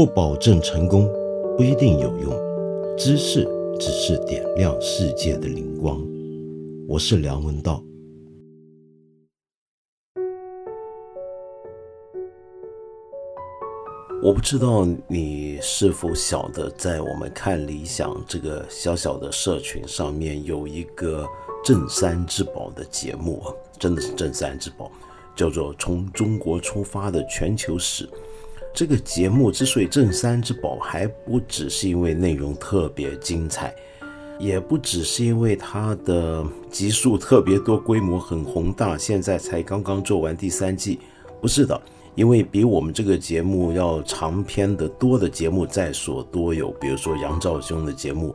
[0.00, 1.06] 不保证成功，
[1.58, 2.32] 不一定有用。
[2.96, 3.46] 知识
[3.78, 6.02] 只是点亮世界的灵光。
[6.88, 7.84] 我是梁文道。
[14.22, 21.26] 我不知道你是否晓得，在我们看理想这个小小的社群上面，有一个
[21.62, 24.90] 镇山之宝的节目啊，真的是镇山之宝，
[25.36, 28.06] 叫做《从中国出发的全球史》。
[28.72, 33.74] 这个节目之所以镇三之宝，还不只是因为内容特别精彩，
[34.38, 40.98] 也不只是因为它的集数特别多、规模很宏大，现在才刚刚做完第三季，
[41.40, 41.80] 不是的。
[42.16, 48.34] 因为比我们这个节目要长篇的多的节目在所多有，比如说杨兆兄的节目，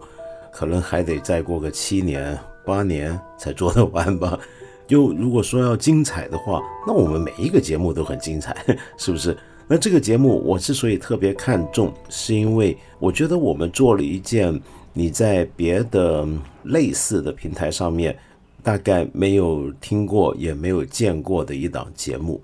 [0.52, 4.40] 可能还得再过个七年八年才做得完吧。
[4.88, 8.56] 就如果说要精彩的话，那我们每一个节目都很精彩，
[8.98, 9.36] 是不是？
[9.68, 14.62] 那这个节目我之所以特别看重，是因为我觉得我们做了一件
[14.94, 16.28] 你在别的
[16.64, 18.16] 类似的平台上面
[18.62, 22.42] 大概没有听过也没有见过的一档节目。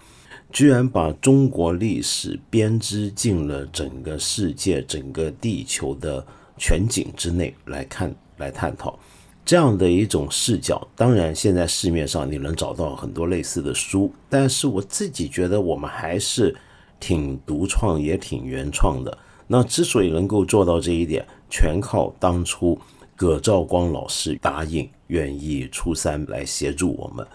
[0.52, 6.25] 居然把中国历史编织进了整个世界、整个地球的
[6.58, 9.00] 全景之内来看、来探讨
[9.45, 10.85] 这样的一种视角。
[10.94, 16.53] 当然，现在市面上你能找到很多类似的书，但是我自己觉得我们还是
[17.02, 19.17] 挺独创，也挺原创的。
[19.47, 22.80] 那之所以能够做到这一点，全靠当初
[23.17, 27.27] 葛兆光老师答应、愿意出山来协助我们。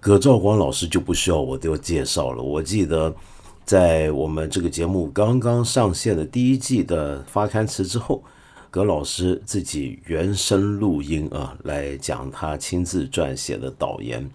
[0.00, 2.42] 葛兆光老师就不需要我多介绍了。
[2.42, 3.14] 我记得，
[3.64, 8.24] 在我们这个节目刚刚上线的第一季的发刊词之后，
[8.70, 14.28] 葛老师自己原声录音啊，来讲他亲自撰写的导言，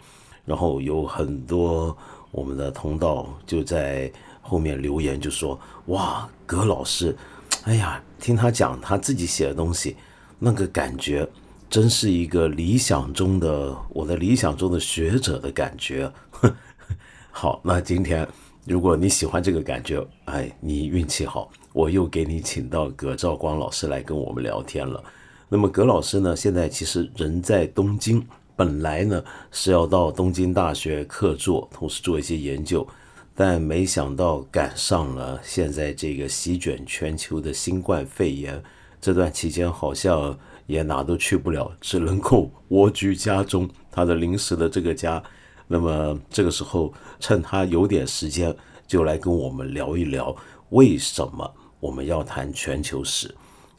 [0.45, 1.97] 然后有很多
[2.31, 4.11] 我们的同道就在
[4.47, 7.15] 后面留言，就说：“哇，葛老师，
[7.63, 9.95] 哎呀，听他讲他自己写的东西，
[10.39, 11.27] 那个感觉。”
[11.67, 16.09] 真是一个理想中的我的理想中的学者的感觉。
[17.31, 18.25] 好，那今天
[18.65, 25.03] 如果你喜欢这个感觉，哎，你运气好，我又给你请到葛兆光老师来跟我们聊天了。
[25.49, 32.87] 那么葛老师呢，现在其实人在东京，本来呢是要到东京大学客座，同时做一些研究，
[33.35, 38.63] 但没想到赶上了现在这个席卷全球的新冠肺炎，
[38.99, 40.35] 这段期间好像。
[40.67, 45.21] 也哪都去不了，只能够蜗居家中，他的临时的这个家。
[45.67, 48.51] 那么这个时候，趁他有点时间，
[48.87, 50.35] 就来跟我们聊一聊，
[50.69, 53.31] 为什么我们要谈全球史？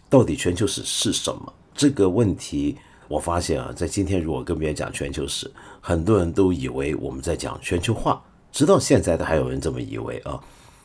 [0.09, 1.53] 到底全球史是什么？
[1.75, 2.77] 这个问题，
[3.09, 5.50] 我发现啊，在今天如果跟别人讲全球史，
[5.81, 8.23] 很多人都以为我们在讲全球化，
[8.56, 10.41] 直到现在都还有人这么以为啊。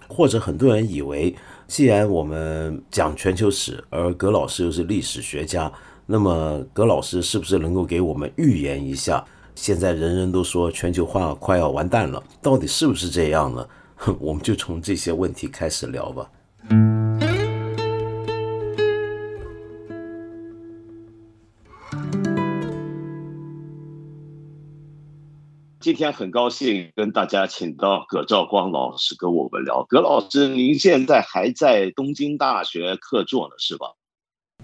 [0.09, 1.33] 或者很多人以为，
[1.69, 5.71] 既然我们讲全球史，而葛老师又是历史学家。
[6.05, 9.23] 那么，葛老师是不是能够给我们预言一下？
[9.55, 13.65] 现在人人都说全球化快要完蛋了，到底是不是这样呢？
[14.19, 16.29] 我们就从这些问题开始聊吧。
[25.81, 29.83] 今天很高兴跟大家请到葛兆光老师跟我们聊。
[29.89, 33.87] 葛老师，您现在还在东京大学客座呢，是吧？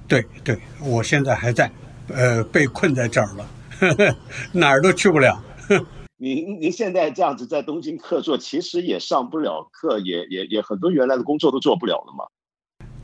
[0.08, 1.72] 对对，我现在还在，
[2.10, 4.16] 呃，被困在这儿了，
[4.54, 5.44] 哪儿都去不了。
[6.18, 12.26] 您您现在这样子在东京客座，其实也上不了课，也也也很多原来的工作都做不了了嘛。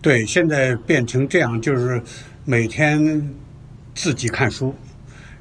[0.03, 2.00] 对，现在变成这样，就是
[2.46, 3.34] 每天
[3.96, 4.75] 自己看书，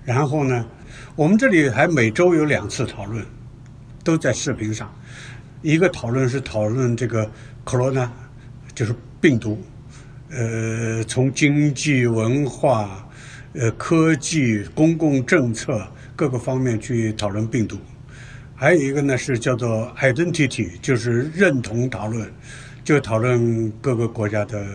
[0.04, 0.66] 然后呢，
[1.14, 3.22] 我们这里还每周有两次讨论，
[4.02, 4.90] 都在视频上。
[5.60, 7.30] 一个讨论是讨论这个
[7.66, 8.08] corona，
[8.74, 9.62] 就是病毒。
[10.30, 13.06] 呃，从经济、文化、
[13.52, 15.86] 呃科技、公共政策
[16.16, 17.76] 各个方面去讨论病毒，
[18.54, 22.26] 还有一个呢是叫做 identity，就是认同讨论，
[22.82, 24.66] 就讨论各个国家的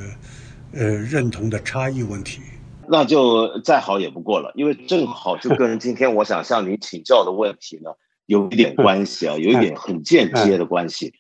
[0.74, 2.42] 呃认同的差异问题。
[2.90, 7.92] 那就再好也不过了，因为正好就跟今天我想向您请教的问题呢
[8.26, 11.14] 有一点关系啊，有一点很间接的关系。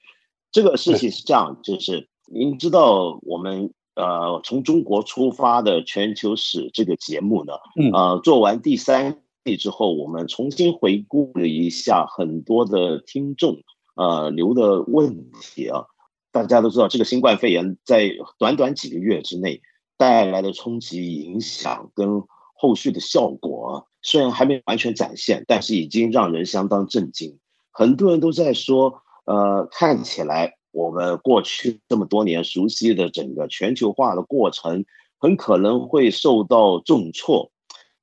[0.52, 3.72] 这个事情是这样，就是您知道我们。
[4.00, 7.54] 呃，从中国出发的全球史这个节目呢，
[7.92, 13.64] 呃，做完第三季之后，我们重新回顾了一下很多的听众
[13.96, 15.86] 呃留的问题啊。
[16.32, 19.64] 大家都知道，这个新冠肺炎在短短几个月之内
[19.98, 22.24] 带来的冲击、影响跟
[22.54, 27.40] 后续的效果，虽然还没完全展现，但是已经让人相当震惊。
[27.72, 30.56] 很多人都在说，呃，看起来。
[30.72, 34.86] 我们过去这么多年熟悉的整个全球化的过程，
[35.18, 37.52] 很可能会受到重挫。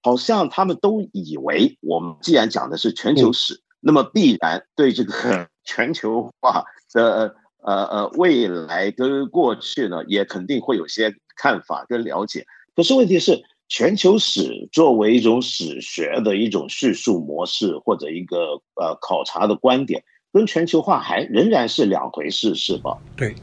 [0.03, 12.47] 好像他们都以为，我们既然讲的是全球史，那么必然对这个 全球化的呃呃未来跟过去呢，也肯定会有些看法跟了解。
[12.77, 20.03] 可是问题是，全球史作为一种史学的一种叙述模式或者一个呃考察的观点，
[20.33, 22.99] 跟全球化还仍然是两回事，是吧？
[23.17, 23.35] 对，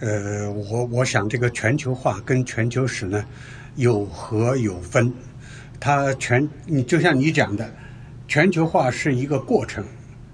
[0.00, 3.24] 呃，我我想这个全球化跟全球史呢，
[3.76, 5.12] 有合有分。
[5.80, 7.72] 它全，你就像你讲的，
[8.26, 9.84] 全球化是一个过程，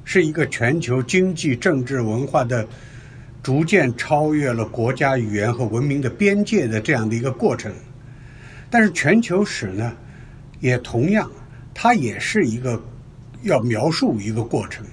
[0.02, 2.66] 是一个全球经济、政治、文化的
[3.44, 7.72] 逐渐超越了国家语言和文明的边界的这样的一个过程。
[8.68, 9.94] 但是全球史呢，
[10.58, 11.30] 也同样，
[11.72, 12.82] 它也是一个
[13.42, 14.84] 要描述一个过程，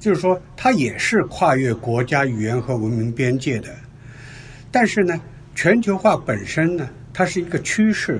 [0.00, 3.68] 就是说，它也是跨越国家语言和文明边界的。
[4.70, 5.20] 但是呢，
[5.54, 8.18] 全球化本身呢，它是一个趋势。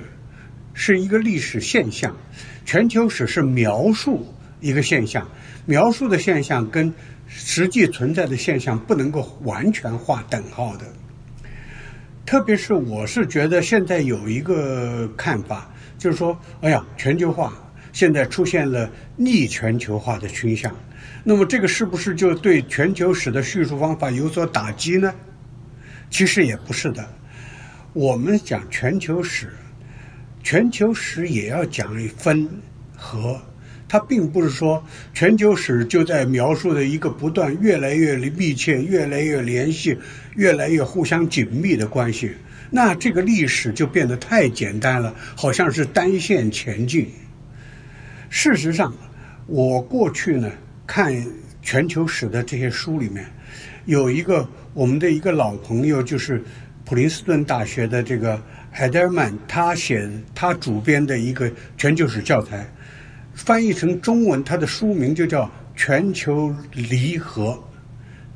[0.75, 2.17] 是一个历史现象，
[2.65, 4.27] 全球史是描述
[4.59, 5.29] 一个现象，
[5.67, 6.91] 描述的现象跟
[7.35, 10.87] 实际存在的现象不能够完全划等号的。
[12.25, 17.53] 特别是我是觉得现在有一个看法，就是说，哎呀，全球化
[17.93, 20.75] 现在出现了逆全球化的倾向，
[21.25, 25.13] 那么这个是不是就对全球史的叙述方法有所打击呢？
[26.11, 27.05] 其实也不是的，
[27.93, 29.53] 我们讲全球史。
[30.45, 32.49] 全球史也要讲分
[32.97, 33.41] 和，
[33.93, 39.99] 它并不是说全球史就在描述的一个不断越来越密切、越来越联系、
[40.35, 42.33] 越来越互相紧密的关系。
[42.71, 47.07] 那这个历史就变得太简单了，好像是单线前进。
[48.31, 48.95] 事实上，
[49.47, 50.51] 我过去呢
[50.87, 51.15] 看
[51.61, 53.27] 全球史的这些书里面，
[53.85, 56.43] 有一个我们的一个老朋友，就是
[56.87, 58.41] 普林斯顿大学的这个。
[58.75, 62.67] 海德尔曼他写他主编的一个全球史教材，
[63.35, 65.45] 翻译成中文，它的书名就叫
[65.75, 67.51] 《全球离合》。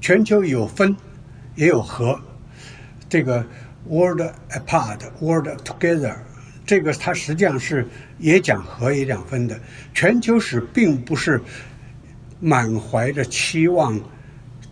[0.00, 0.96] 全球有分，
[1.54, 2.20] 也有合。
[3.08, 3.44] 这个
[3.88, 4.20] “world
[4.50, 6.14] apart, world together”，
[6.64, 7.86] 这个它实际上是
[8.18, 9.58] 也讲合也讲分的。
[9.94, 11.40] 全球史并不是
[12.40, 14.00] 满怀着期望、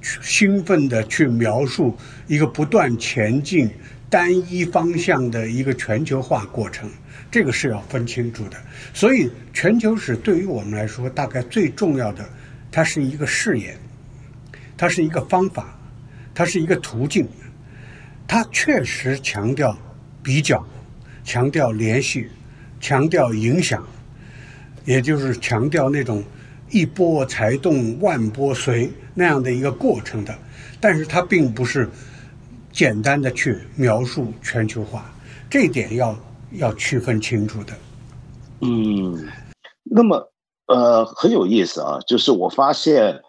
[0.01, 3.71] 兴奋的去描述一个不断前进。
[4.11, 6.89] 单一方向的一个全球化过程，
[7.35, 8.57] 这个是要分清楚的。
[8.93, 12.25] 所以，全球史对于我们来说，大概最重要的，
[12.71, 13.77] 它是一个视野，
[14.77, 15.77] 它是一个方法，
[16.33, 17.27] 它是一个途径。
[18.29, 19.77] 它确实强调
[20.23, 20.65] 比较，
[21.25, 22.29] 强调联系，
[22.81, 23.85] 强调影响，
[24.85, 26.23] 也就是强调那种
[26.71, 30.33] 一波才动，万波随那样的一个过程的。
[30.79, 31.91] 但是，它并不是。
[32.73, 35.09] 简单的去描述全球化，
[35.49, 36.19] 这点要
[36.57, 37.73] 要区分清楚的。
[38.61, 39.29] 嗯，
[39.83, 40.33] 那么
[40.67, 43.21] 呃很有意思啊，就是我发现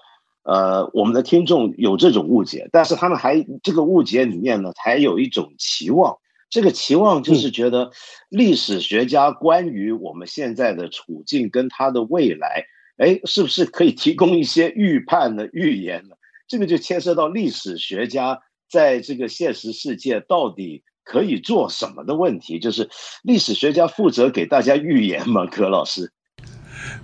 [0.44, 6.18] 呃我们的听众有这种误解，但是他们还这个误解里面呢，还有一种期望。
[6.50, 7.92] 这个期望就是觉得
[8.30, 12.66] 历史学家关于我们现在的处境跟他的未来，
[12.98, 16.16] 哎，是不是可以提供一些预判的预言呢？
[16.48, 18.42] 这个就牵涉到历史学家。
[18.68, 22.90] 在这个现实世界，到底可以做什么的问题，就是
[23.22, 25.46] 历史学家负责给大家预言吗？
[25.46, 26.12] 柯老师，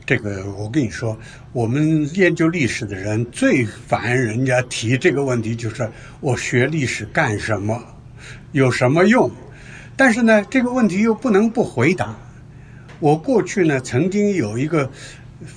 [0.06, 1.18] 这个我跟你说，
[1.54, 5.90] 我们研究历史的人最烦人家提这个问题，就是
[6.20, 7.82] 我学历史干什么，
[8.52, 9.30] 有什么用？
[9.96, 12.18] 但是呢，这个问题又不能不回答。
[13.00, 14.90] 我过去呢，曾经有一个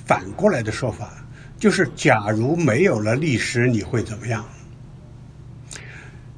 [0.05, 1.11] 反过来的说法，
[1.57, 4.45] 就是假如没有了历史，你会怎么样？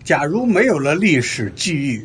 [0.08, 2.02] 假如没有了历史记忆，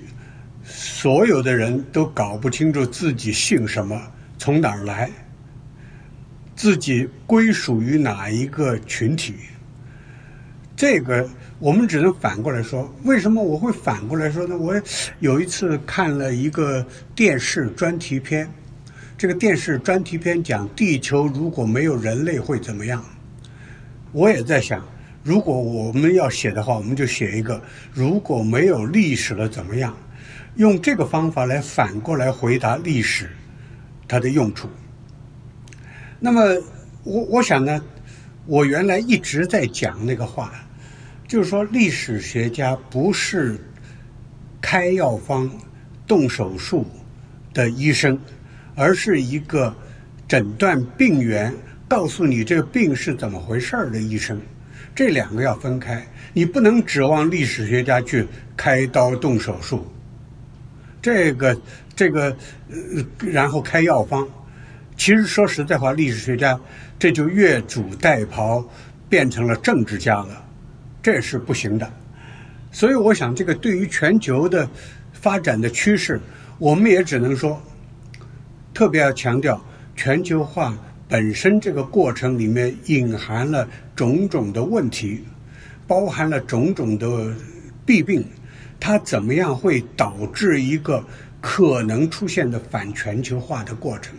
[0.64, 3.96] 所有的人都搞不清楚自己姓什么、
[4.36, 5.08] 从哪儿来、
[6.56, 9.36] 自己归属于哪一个群体。
[10.74, 11.30] 这个
[11.60, 12.92] 我们只能反过来说。
[13.04, 14.58] 为什么我会反过来说呢？
[14.58, 14.74] 我
[15.20, 18.50] 有一次看了一个电视专题片，
[19.16, 23.04] 这个电视专题片讲地球如果没有人类会怎么样？
[24.10, 24.84] 我也在想。
[25.22, 27.62] 如果我们要写的话，我们就写一个
[27.92, 29.96] 如果没有历史了怎么样？
[30.56, 33.30] 用这个方法来反过来回答历史
[34.06, 34.68] 它的用处。
[36.20, 36.42] 那么
[37.04, 37.82] 我我想呢，
[38.46, 40.52] 我原来一直在讲那个话，
[41.26, 43.58] 就是说历史学家不是
[44.60, 45.50] 开药方、
[46.06, 46.84] 动手术
[47.54, 48.18] 的医生，
[48.74, 49.74] 而是一个
[50.28, 51.54] 诊断病源、
[51.88, 54.38] 告诉你这个病是怎么回事儿的医生。
[54.94, 56.06] 这两个要分开。
[56.34, 59.86] 你不能指望历史学家去开刀动手术，
[61.02, 61.60] 这个
[61.94, 62.34] 这个
[62.70, 64.26] 呃，然后开药方。
[64.96, 66.58] 其实说实在话，历史学家
[66.98, 68.64] 这就越俎代庖，
[69.08, 70.44] 变成了政治家了，
[71.02, 71.90] 这是不行的。
[72.70, 74.66] 所以我想，这个对于全球的
[75.12, 76.20] 发展的趋势，
[76.58, 77.60] 我们也只能说，
[78.72, 79.62] 特别要强调
[79.94, 80.74] 全球化
[81.12, 85.22] 本身这个过程里面隐含了种种的问题，
[85.86, 87.30] 包含了种种的
[87.84, 88.24] 弊病，
[88.80, 91.04] 它怎么样会导致一个
[91.38, 94.14] 可能出现的反全球化的过程？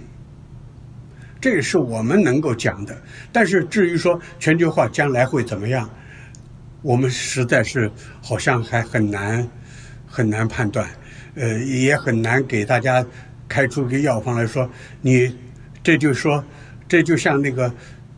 [1.41, 2.95] 这也是我们能够讲的，
[3.31, 5.89] 但是至于说全球化将来会怎么样，
[6.83, 7.89] 我们实在是
[8.21, 9.49] 好像还很难
[10.05, 10.87] 很难判断，
[11.33, 13.03] 呃，也很难给大家
[13.47, 14.69] 开出个药方来说，
[15.01, 15.35] 你
[15.81, 16.41] 这就说，
[16.93, 17.73] 这就像那个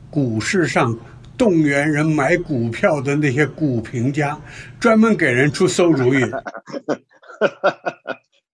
[0.10, 0.94] 股市上
[1.38, 4.38] 动员人买股票的那些股评家，
[4.82, 6.20] 专门给人出馊主意。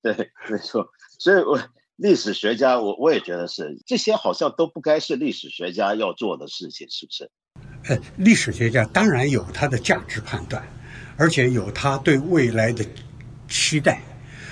[0.03, 0.13] 对，
[0.47, 0.87] 没错，
[1.17, 1.59] 所以我。
[1.95, 7.29] 历史学家，我我也觉得是这些，好像都不该是历史学家要做的事情，是不是？
[7.89, 10.63] 呃，历史学家当然有他的价值判断，
[11.15, 12.83] 而且有他对未来的
[13.47, 14.01] 期待。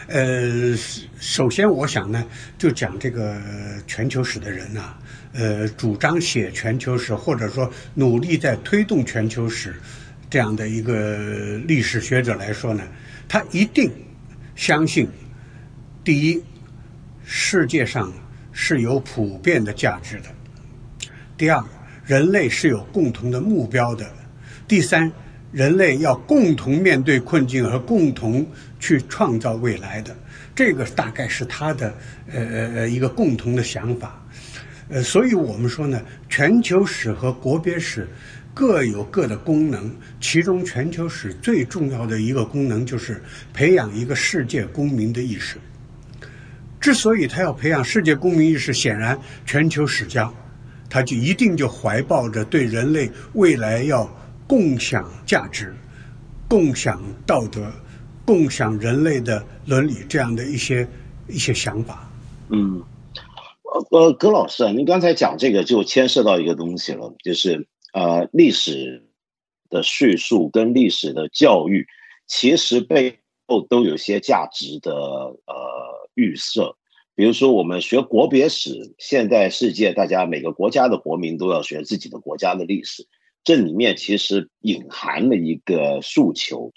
[0.07, 0.75] 呃，
[1.19, 2.23] 首先我想呢，
[2.55, 3.41] 就讲这个
[3.87, 4.95] 全球史的人呐，
[5.33, 9.75] 呃，主张写全球史，或者说努力在推动全球史
[10.29, 12.83] 这样的一个历史学者来说呢，
[13.27, 13.91] 他一定
[14.55, 15.07] 相信，
[16.03, 16.43] 第一。
[17.31, 18.11] 世界上
[18.51, 20.23] 是有普遍的价值的。
[21.37, 21.63] 第二，
[22.03, 24.11] 人类是有共同的目标的。
[24.67, 25.11] 第三，
[25.51, 28.43] 人类要共同面对困境和共同
[28.79, 30.15] 去创造未来的。
[30.55, 31.93] 这个大概是他的
[32.31, 34.18] 呃呃呃一个共同的想法。
[34.89, 38.07] 呃，所以我们说呢，全球史和国别史
[38.53, 43.21] 各有各的功能，其中全球史最重要的一个功能就是
[43.53, 45.57] 培养一个世界公民的意识。
[46.79, 50.31] 之所以他要培养世界公民意识，显然全球史家，
[50.89, 54.09] 他就一定就怀抱着对人类未来要
[54.47, 55.75] 共享价值、
[56.47, 57.71] 共享道德、
[58.25, 60.87] 共享人类的伦理这样的一些
[61.27, 62.09] 一些想法。
[62.49, 62.81] 嗯，
[63.91, 69.07] 呃，葛老师，您刚才讲这个就牵涉到一个东西了，就是呃，历史
[69.69, 71.87] 的叙述跟历史的教育，
[72.27, 75.89] 其实背后都有些价值的呃。
[76.15, 76.75] 预设，
[77.15, 83.07] 比如说我们学国别史，现代世界大家每个国家的国民都要学自己的国家的历史，
[83.45, 86.73] 这里面其实隐含了一个诉求，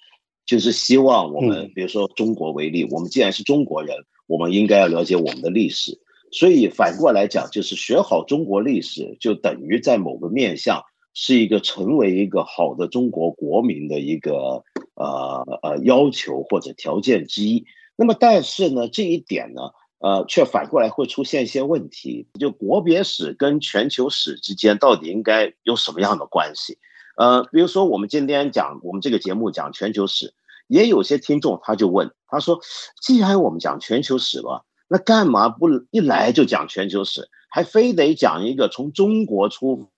[0.47, 3.97] 就是希望我们，比如说中国为例，我们既然是中国人，
[4.29, 5.99] 我们应该要了解我们的历史，
[6.33, 10.83] 所以反过来讲，就是学好中国历史，就等于在某个面向
[11.15, 17.67] 是一个成为一个好的中国国民的一个呃呃要求或者条件之一。
[17.97, 19.61] 那么，但是呢，这一点呢，
[19.99, 22.27] 呃，却反过来会出现一些问题。
[22.41, 26.79] 就国别史跟全球史之间到底应该有什么样的关系？
[27.19, 30.33] 呃，比如说我们今天讲我们这个节目讲全球史，
[30.67, 32.59] 也有些听众他就问，他说
[33.03, 39.89] ：“既然我们讲全球史了，那干嘛不一来就讲全球史，还非得讲一个从中国出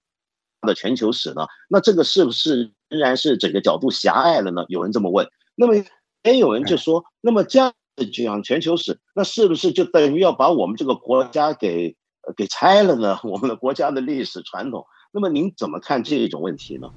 [0.60, 1.48] 的全球史呢？
[1.68, 5.28] 那这个是不是仍然是整个角度狭隘了呢？”有人这么问。
[5.56, 5.74] 那么
[6.22, 7.74] 也有人就说：“那么这样。”
[8.12, 11.94] 讲全球史，那是不是就等于要把我们这个国家给
[12.36, 13.18] 给拆了呢？
[13.22, 16.90] 我们的国家的历史传统，那么您怎么看这种问题呢？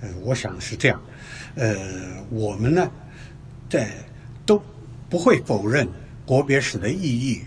[0.00, 1.00] 呃，我想是这样，
[1.54, 2.90] 呃，我们呢，
[3.70, 3.88] 在
[4.44, 4.60] 都
[5.08, 5.86] 不会否认
[6.32, 7.42] 国别史的意义。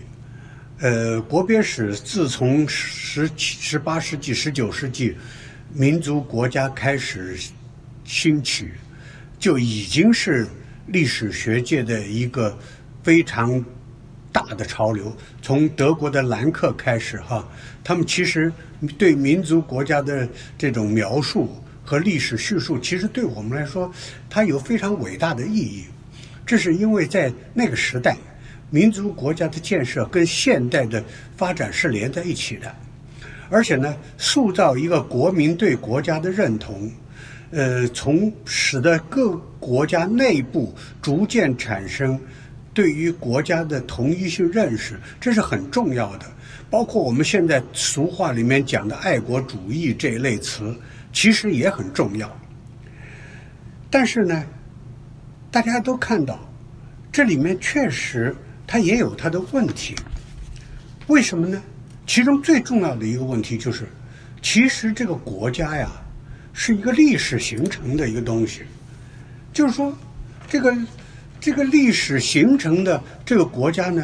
[0.78, 5.16] 呃，国别史自从十七、十八世纪、十九世纪
[5.72, 7.36] 民族国家开始
[8.04, 8.68] 兴起，
[9.40, 10.46] 就已经是。
[10.86, 12.56] 历史学界的一个
[13.02, 13.60] 非常
[14.30, 15.12] 大的潮流，
[15.42, 17.44] 从德国的兰克开始哈，
[17.82, 18.52] 他们其实
[18.96, 23.92] 对民族国家的这种描述和历史叙述，其实对我们来说，
[24.30, 25.86] 它有非常伟大的意义。
[26.46, 28.16] 这是因为在那个时代，
[28.70, 31.02] 民族国家的建设跟现代的
[31.36, 32.74] 发展是连在一起的，
[33.48, 36.90] 而且呢，塑造一个国民对国家的认同。
[37.52, 42.20] 呃，从使得各国家内部逐渐产生
[42.74, 46.26] 对于国家的同一性认识，这是很重要的。
[46.68, 50.74] 包括我们现在俗话里面讲的爱国主义这一类词，
[51.12, 52.36] 其实也很重要。
[53.88, 54.44] 但是呢，
[55.48, 56.52] 大家都看到，
[57.12, 58.34] 这里面确实
[58.66, 59.94] 它也有它的问题。
[61.06, 61.62] 为什么呢？
[62.06, 63.86] 其中最重要的一个问题就是，
[64.42, 65.90] 其实这个国家呀。
[66.58, 68.62] 是一个历史形成的一个东西，
[69.52, 69.94] 就是说，
[70.48, 70.74] 这个
[71.38, 74.02] 这个历史形成的这个国家呢，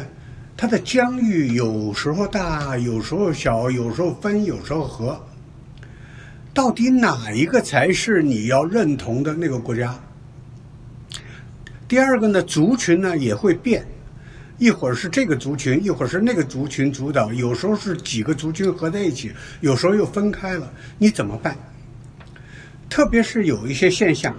[0.55, 5.19] 它的疆域有时候大，有时候小，有时候分，有时候合。
[6.53, 9.99] 到底哪一个才是你要认同的那个国家？
[11.87, 13.83] 第二个呢，族群呢也会变，
[14.57, 19.31] 一会儿是这个族群，一会儿是那个族群主导，有时候是几个族群合在一起，
[19.61, 21.57] 有时候又分开了，你怎么办？
[22.89, 24.35] 特别是有一些现象，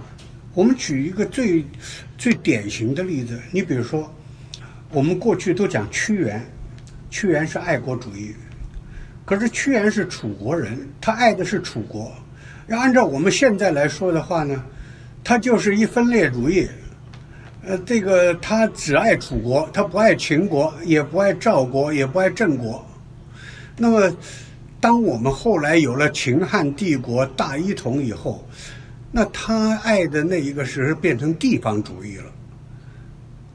[0.53, 1.65] 我们举一个最
[2.17, 4.09] 最典型的例子，你比如说，
[4.89, 6.41] 我们过去都讲屈原，
[7.09, 8.33] 屈原是爱国主义，
[9.25, 12.13] 可是屈原是楚国人，他爱的是楚国，
[12.67, 14.63] 要按照我们现在来说的话呢，
[15.23, 16.65] 他就是一分裂主义，
[17.65, 22.85] 呃，这个他只爱楚国，他不爱秦国，也不爱赵国，也不爱郑国，
[23.77, 24.15] 那么。
[24.77, 28.47] 当我们后来有了秦汉帝国大一统以后，
[29.11, 32.25] 那他爱的那一个是变成地方主义了。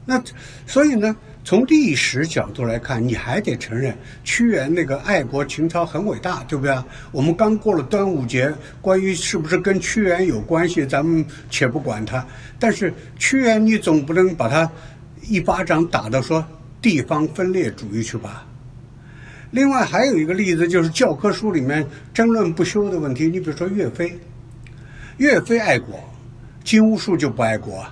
[0.03, 0.21] 那
[0.67, 6.85] 所以呢，从历史角度来看，你还得承认屈原那个爱国情操很伟大，对不对啊？
[7.11, 12.25] 我们刚过了端午节，关于是不是跟屈原有关系，咱们且不管他。
[12.59, 14.69] 但是屈原，你总不能把他
[15.23, 16.45] 一巴掌打到说
[16.79, 18.45] 地方分裂主义去吧？
[19.49, 23.27] 另外还有一个例子，就是教科书里面争论不休的问题。
[23.27, 24.17] 你比如说岳飞，
[25.17, 25.99] 岳飞爱国，
[26.63, 27.83] 金兀术就不爱国。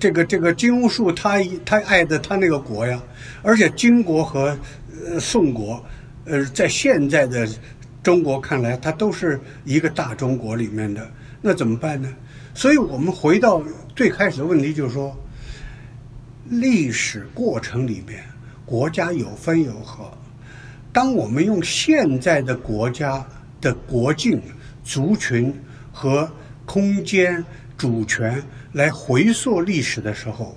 [0.00, 3.02] 这个这个金兀术他他爱的他那个国呀，
[3.42, 4.56] 而且金国和
[5.06, 5.84] 呃宋国，
[6.24, 7.46] 呃，在现在的
[8.02, 11.10] 中国看来，它都是一个大中国里面的，
[11.42, 12.08] 那怎么办呢？
[12.54, 13.62] 所以我们回到
[13.94, 15.14] 最开始的问题，就是说，
[16.48, 18.24] 历史过程里面。
[18.66, 20.10] 国家有分有合，
[20.90, 23.22] 当我们用现在的国家
[23.60, 24.40] 的国境、
[24.82, 25.54] 族群
[25.92, 26.26] 和
[26.64, 27.44] 空间
[27.76, 28.42] 主权
[28.74, 30.56] 来回溯历史的时候，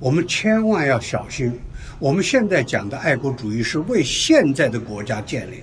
[0.00, 1.56] 我们千万要小心。
[2.00, 5.60] 我们现在讲的爱国主义是为现在的国家建立，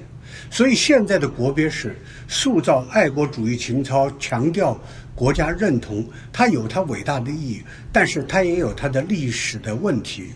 [0.50, 1.94] 所以现在的国别史
[2.30, 4.80] 塑造爱国主义情操，强调
[5.14, 10.30] 国家认同，它有它伟大的意义，但是它也有它的历史的问题。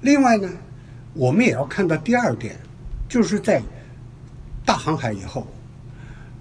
[0.00, 0.48] 另外呢，
[1.12, 2.56] 我们也要看到第二点，
[3.06, 3.60] 就是在
[4.64, 5.46] 大航海以后，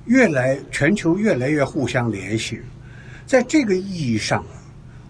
[0.06, 2.62] 越来全球越来越互相联系，
[3.32, 4.44] 在这个意义上，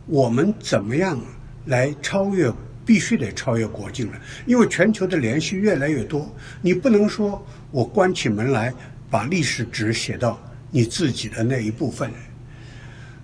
[0.05, 1.19] 我们怎么样
[1.65, 2.53] 来超越？
[2.85, 6.31] 必须得超越国境了，因为全球的联系越来越多，
[6.61, 8.71] 你不能说我关起门来
[9.09, 12.11] 把历史只写到你自己的那一部分。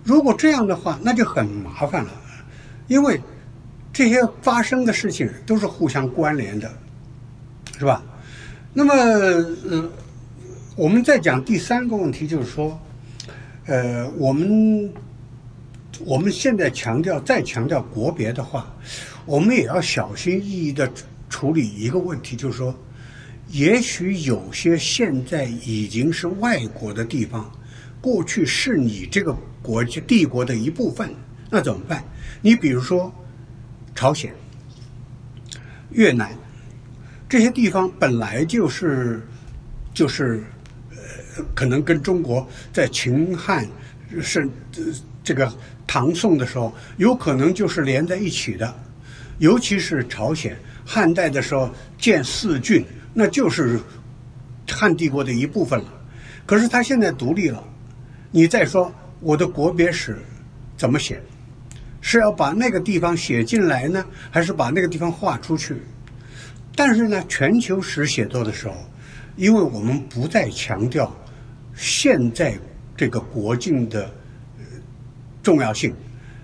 [0.04, 2.12] 如果这样的话，那就很麻烦了，
[2.88, 3.22] 因为。
[3.94, 6.72] 这些发生的事情都是互相关联的，
[7.80, 8.04] 是吧？
[8.72, 9.90] 那么，呃，
[10.76, 12.80] 我们再讲第三个问题，就是说，
[13.68, 14.92] 呃，我们
[16.00, 18.76] 我们现在强调再强调国别的话，
[19.26, 20.92] 我们也要小心翼翼的
[21.30, 22.74] 处理一个问题，就是说，
[23.50, 27.52] 也许有些现在已经是外国的地方，
[28.02, 31.14] 过去是你这个国家帝国的一部分，
[31.50, 32.04] 那怎么办？
[32.42, 33.14] 你比如说。
[33.96, 34.32] 朝鲜、
[35.90, 36.32] 越南
[37.28, 39.28] 这些地方本来就是，
[39.92, 40.44] 就是，
[41.54, 43.68] 可能跟中国在秦汉
[44.22, 44.48] 是
[45.24, 45.52] 这个
[45.86, 48.74] 唐宋的时候，有可能就是连在一起的。
[49.40, 53.80] 尤其是朝鲜，汉代的时候建四郡，那就是
[54.68, 55.86] 汉帝国的一部分了。
[56.46, 57.64] 可是他现在独立了，
[58.32, 60.18] 你再说我的国别史
[60.76, 61.22] 怎么写？
[62.02, 65.76] 是要把那个地方写进来呢，还是把那个地方划出去？
[66.76, 68.76] 但是呢，全球史写作的时候，
[69.36, 71.16] 因为我们不再强调
[71.78, 72.58] 现在
[72.98, 74.14] 这个国境的
[75.42, 75.96] 重要性，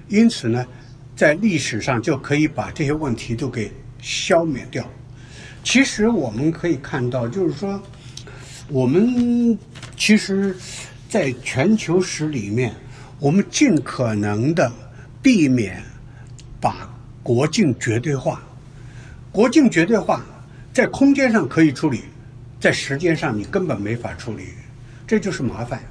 [0.07, 0.65] 因此呢，
[1.13, 3.69] 在历史上就可以把这些问题都给
[3.99, 4.87] 消灭掉。
[5.63, 7.81] 其实我们可以看到，就是说，
[8.69, 9.57] 我们
[9.97, 10.55] 其实
[11.09, 12.73] 在全球史里面，
[13.19, 14.71] 我们尽可能的。
[15.23, 15.81] 避免
[16.59, 16.93] 把
[17.23, 18.43] 国境绝对化，
[19.31, 20.21] 国境绝对化
[20.73, 22.01] 在空间上可以处理，
[22.59, 24.49] 在时间上你根本没法处理，
[25.05, 25.81] 这就是麻烦。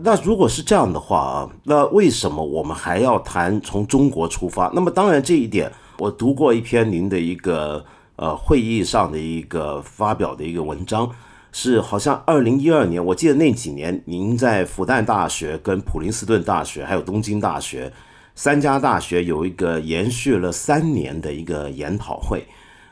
[0.00, 4.70] 那如果是这样的话啊，那为什么我们还要谈从中国出发？
[4.74, 7.84] 那么当然这一点，我读过一篇您的一个
[8.16, 11.10] 呃会议上的一个发表的一个文章。
[11.50, 17.90] 是好像二零一二年，我记得那几年，您在复旦大学、跟普林斯顿大学、还有东京大学
[18.34, 22.46] 三家大学有一个延续了三年的一个研讨会，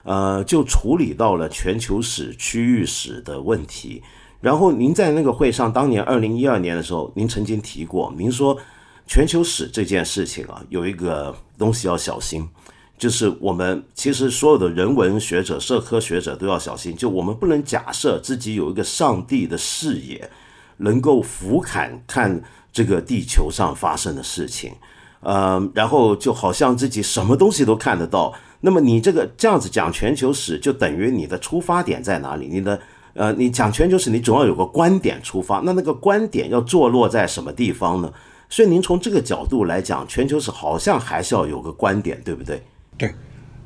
[0.07, 4.01] 呃，就处理到了全球史、区域史的问题。
[4.41, 8.57] 然后您在那个会上，当年二零一二年的时候，您曾经提过，您说
[9.05, 12.49] 全球史这件事情啊，有一个东西要小心，
[12.97, 20.31] 就是我们其实所有的人文学者、社科学者都要小心，就我们不能假设自己有一个上帝的视野，
[20.77, 22.41] 能够俯瞰看
[22.73, 24.73] 这个地球上发生的事情，
[25.21, 28.33] 呃，然后就好像自己什么东西都看得到。
[28.67, 32.49] 那么你这个这样子讲全球史，就等于你的出发点在哪里？
[32.49, 32.81] 你的
[33.15, 38.13] 呃，你讲全球史，你总要有个观点出发，那那个观点要坐落在什么地方呢？
[38.49, 42.61] 所以您从这个角度来讲，全球史好像还是要有个观点，对不对？
[42.99, 43.15] 对，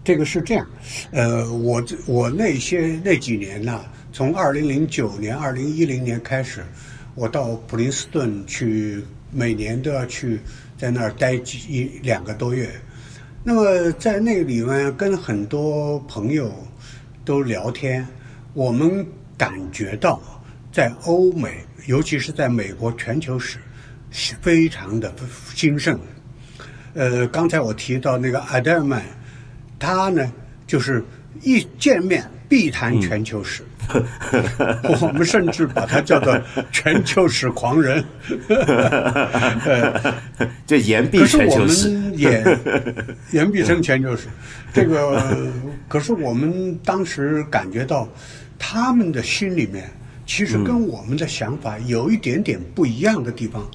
[0.05, 0.67] 这个是这样。
[1.13, 3.81] 呃，我我那些那几年呢，
[4.13, 6.63] 从二零零九年、二零一零年开始，
[7.15, 10.41] 我到普林斯顿去，每年都要去
[10.77, 12.69] 在那儿待几一两个多月。
[13.43, 16.53] 那么在那个里面跟很多朋友
[17.25, 18.07] 都聊天，
[18.55, 19.07] 我们。
[19.41, 20.21] 感觉到，
[20.71, 23.57] 在欧美，尤其是在美国，全球史
[24.43, 25.11] 非常的
[25.55, 25.99] 兴盛。
[26.93, 29.03] 呃，刚才我提到那个阿德曼，
[29.79, 30.31] 他呢
[30.67, 31.03] 就是
[31.41, 33.63] 一见面必谈全球史，
[35.01, 36.39] 我们甚至把他叫做
[36.73, 38.05] 全球史狂人。
[40.67, 42.59] 就言必全球史，言
[43.33, 44.29] 言必称全球史。
[44.73, 45.23] 这个
[45.89, 48.09] 可是我们当时感觉到。
[48.63, 49.91] 他们的心里面
[50.27, 53.67] 其实跟我们的想法有一点点不一样的地方。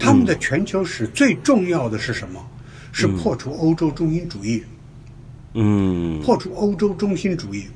[0.00, 2.44] 他们的全球史最重要的是什么？
[2.90, 4.64] 是破除欧洲中心主义。
[5.54, 6.20] 嗯。
[6.22, 7.66] 破除欧洲中心主义。
[7.68, 7.72] 嗯。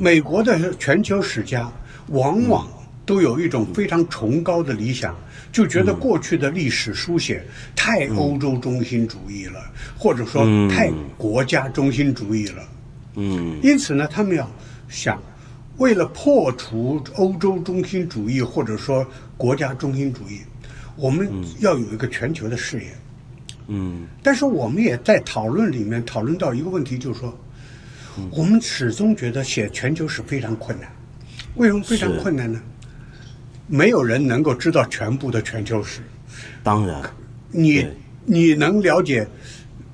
[0.00, 1.70] 美国的全球史家
[2.08, 2.66] 往往
[3.06, 5.16] 都有一种非常崇高的理想，
[5.52, 9.60] 就觉得过去的历史书写太欧洲中心主义了，
[9.96, 12.62] 或者说太国家中心主义了。
[13.16, 13.58] 嗯。
[13.62, 14.50] 因此呢，他们要
[14.88, 15.20] 想。
[15.76, 19.06] 为了破除欧洲中心主义或者说
[19.38, 20.40] 国家中心主义，
[20.94, 21.26] 我们
[21.60, 22.88] 要有一个全球的视野。
[23.68, 24.06] 嗯。
[24.22, 27.34] 但是我们也在讨论里面讨论到一个问题，就是说，
[28.30, 30.90] 我们始终觉得写全球史非常困难。
[31.54, 32.60] 为什么非常困难呢？
[33.66, 36.00] 没有人能够知道全部的全球史。
[36.62, 37.02] 当然。
[37.50, 37.86] 你
[38.24, 39.26] 你能了解，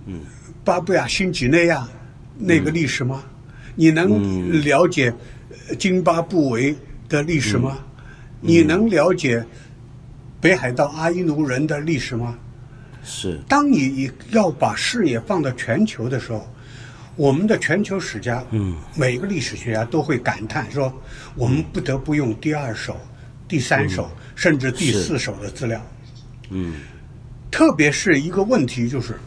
[0.06, 0.20] 嗯，
[0.64, 1.88] 巴布亚新几内亚
[2.38, 3.22] 那个历史吗？
[3.74, 5.12] 你能了解？
[5.78, 6.76] 津巴布韦
[7.08, 7.78] 的历史吗？
[8.40, 9.44] 你能了解
[10.40, 12.38] 北海道阿伊奴人的历史吗？
[13.02, 13.40] 是。
[13.48, 16.46] 当你要把视野放到全球的时候，
[17.16, 20.92] 我们的全球史家，嗯，每个历史学家都会感叹说，
[21.34, 22.96] 我们不得不用第二手、
[23.48, 25.84] 第三手，甚至第四手的资料。
[26.50, 26.74] 嗯。
[27.50, 29.18] 特别是一个问题就是，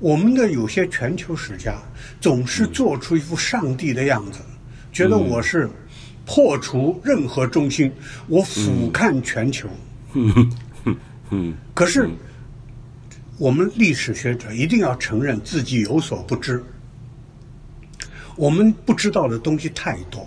[0.00, 1.76] 我们的有些全球史家
[2.20, 4.40] 总是做出一副上帝的样子。
[4.90, 5.70] 觉得我是
[6.26, 7.92] 破除任何中心，
[8.26, 9.68] 我俯瞰全球。
[10.14, 10.52] 嗯
[11.30, 11.54] 嗯。
[11.72, 12.08] 可是，
[13.38, 16.64] 我们历史学者一定要承认自己有所不知。
[18.40, 20.26] 我们不知道的东西太多，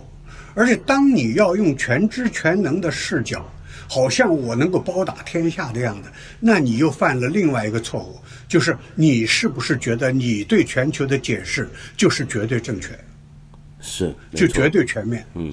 [0.54, 3.44] 而且当你要用全知全能的视角，
[3.90, 12.90] 好像我能够包打天下的样子，那你又犯了另外一个错误，就是你是不是觉得你对全球的解释就是绝对正确？
[13.82, 15.26] 是，就绝对全面。
[15.34, 15.52] 嗯，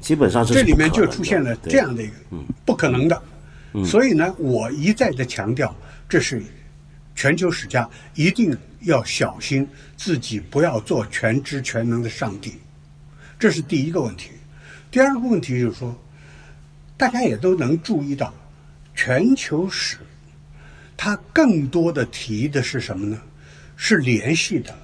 [0.00, 3.22] 基本上是这里面就出现了这样的一个，嗯，不可能的。
[3.74, 5.72] 嗯，所以呢，我一再的强调，
[6.08, 6.42] 这是
[7.14, 12.54] 全球史家一定要小心自己不要做全知全能的上帝，
[13.38, 14.30] 这是第一个问题。
[14.90, 15.96] 第二个问题就是说，
[16.96, 18.34] 大家也都能注意到，
[18.94, 19.98] 全球史
[20.96, 23.20] 它更多的提的是什么呢？
[23.76, 24.76] 是联系的、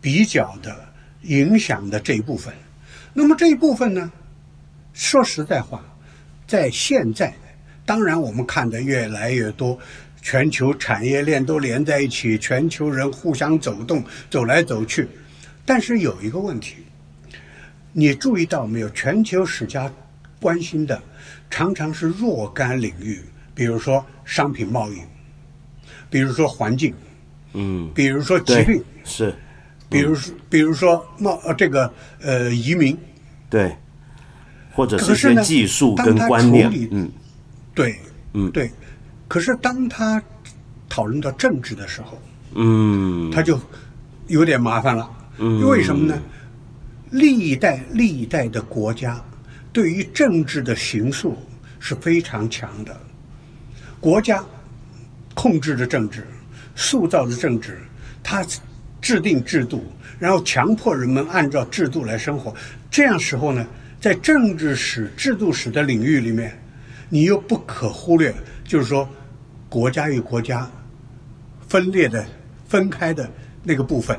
[0.00, 0.88] 比较的。
[1.24, 2.50] 影响的这一部分，
[3.12, 4.10] 那么这一部分呢？
[4.94, 5.84] 说实在话，
[6.46, 7.34] 在现在，
[7.84, 9.78] 当然我们看的越来越多，
[10.22, 15.08] 全球产业链都连在一起，全球人互相走动，走来走去。
[15.64, 16.76] 但是有一个问题，
[17.92, 18.90] 你注意到没有？
[18.90, 19.90] 全球史家
[20.40, 21.00] 关心的
[21.48, 23.20] 常常是若干领域，
[23.54, 24.98] 比如说商品贸易，
[26.08, 26.94] 比如说环境，
[27.52, 29.34] 嗯，比如说疾病，是。
[29.88, 32.96] 比如说，比如说贸呃这个呃移民，
[33.48, 33.76] 对，
[34.72, 37.10] 或者是些技术跟观念，嗯，
[37.74, 37.96] 对，
[38.34, 38.70] 嗯对，
[39.30, 40.20] 可是当他
[40.88, 42.20] 讨论到政治的时候，
[42.56, 43.56] 嗯，他就
[44.26, 46.20] 有点麻烦了，嗯，为什么呢？
[47.10, 49.24] 历代历代的国家
[49.72, 51.38] 对于政治的形塑
[51.78, 53.00] 是非常强的，
[54.00, 54.44] 国家
[55.32, 56.26] 控制着政治、
[56.74, 57.78] 塑造着政治，
[58.24, 58.44] 他。
[59.02, 59.82] 制定制度，
[60.18, 62.54] 然后强迫人们按照制度来生活。
[62.90, 63.66] 这样时候呢，
[63.98, 66.60] 在政治史、制度史的领域里面，
[67.08, 68.30] 你又不可忽略，
[68.62, 69.08] 就是说
[69.70, 70.70] 国家与国家
[71.66, 72.22] 分裂的、
[72.68, 73.26] 分开的
[73.62, 74.18] 那个部分。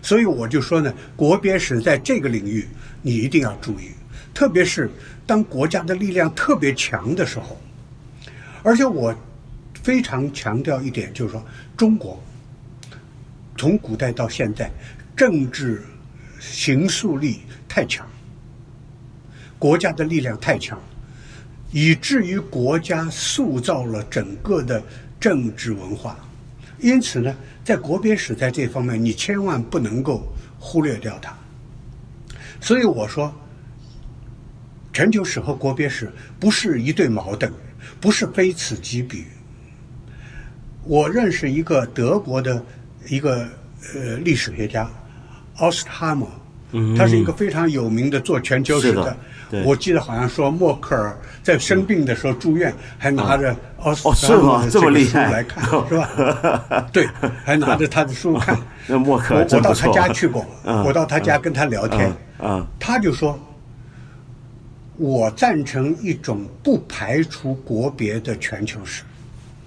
[0.00, 2.66] 所以我就说呢，国别史在这个领域
[3.02, 3.90] 你一定要注意，
[4.32, 4.90] 特别是
[5.26, 7.60] 当国家的力量特别强的时候。
[8.62, 9.14] 而且我
[9.82, 11.44] 非常强调一点，就是说
[11.76, 12.22] 中国
[13.56, 14.70] 从古代到现在，
[15.16, 15.82] 政治
[16.40, 18.06] 形塑力太强，
[19.58, 20.80] 国家的力量太强，
[21.72, 24.80] 以至于国家塑造了整个的
[25.18, 26.16] 政治文化。
[26.78, 31.36] 因此呢，在国别史在这方面，你千万不能够忽略掉它。
[32.60, 33.34] 所以我说，
[34.92, 37.52] 全球史和国别史不是一对矛盾。
[38.00, 39.24] 不是非此即彼。
[40.84, 42.64] 我认识一个德国的
[43.08, 43.46] 一个
[43.94, 44.90] 呃历史学家，
[45.56, 46.28] 奥斯塔默，
[46.96, 49.16] 他是一个非常有名的做全球史的。
[49.64, 56.86] 我记得好像说默克尔在生病的时候住院，还拿着奥斯塔默的这个书来看，是吧？
[56.92, 57.06] 对，
[57.44, 58.58] 还拿着他的书看。
[58.86, 60.44] 那默克尔我到他家去过，
[60.84, 62.12] 我到他家跟他聊天，
[62.78, 63.38] 他就说。
[64.98, 69.02] 我赞成一种不排除国别的全球史。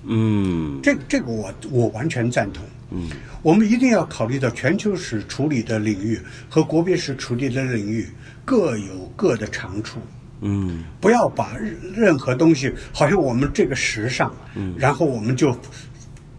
[0.05, 2.63] 嗯，这这个我我完全赞同。
[2.91, 3.09] 嗯，
[3.41, 8.07] 我们一定要考虑到全球史处理的领域和国别史处理的领域
[8.45, 9.99] 各有各的长处。
[10.39, 11.57] 嗯，不要把
[11.93, 15.57] 任何东西好像我们这个时尚，嗯，然后我们就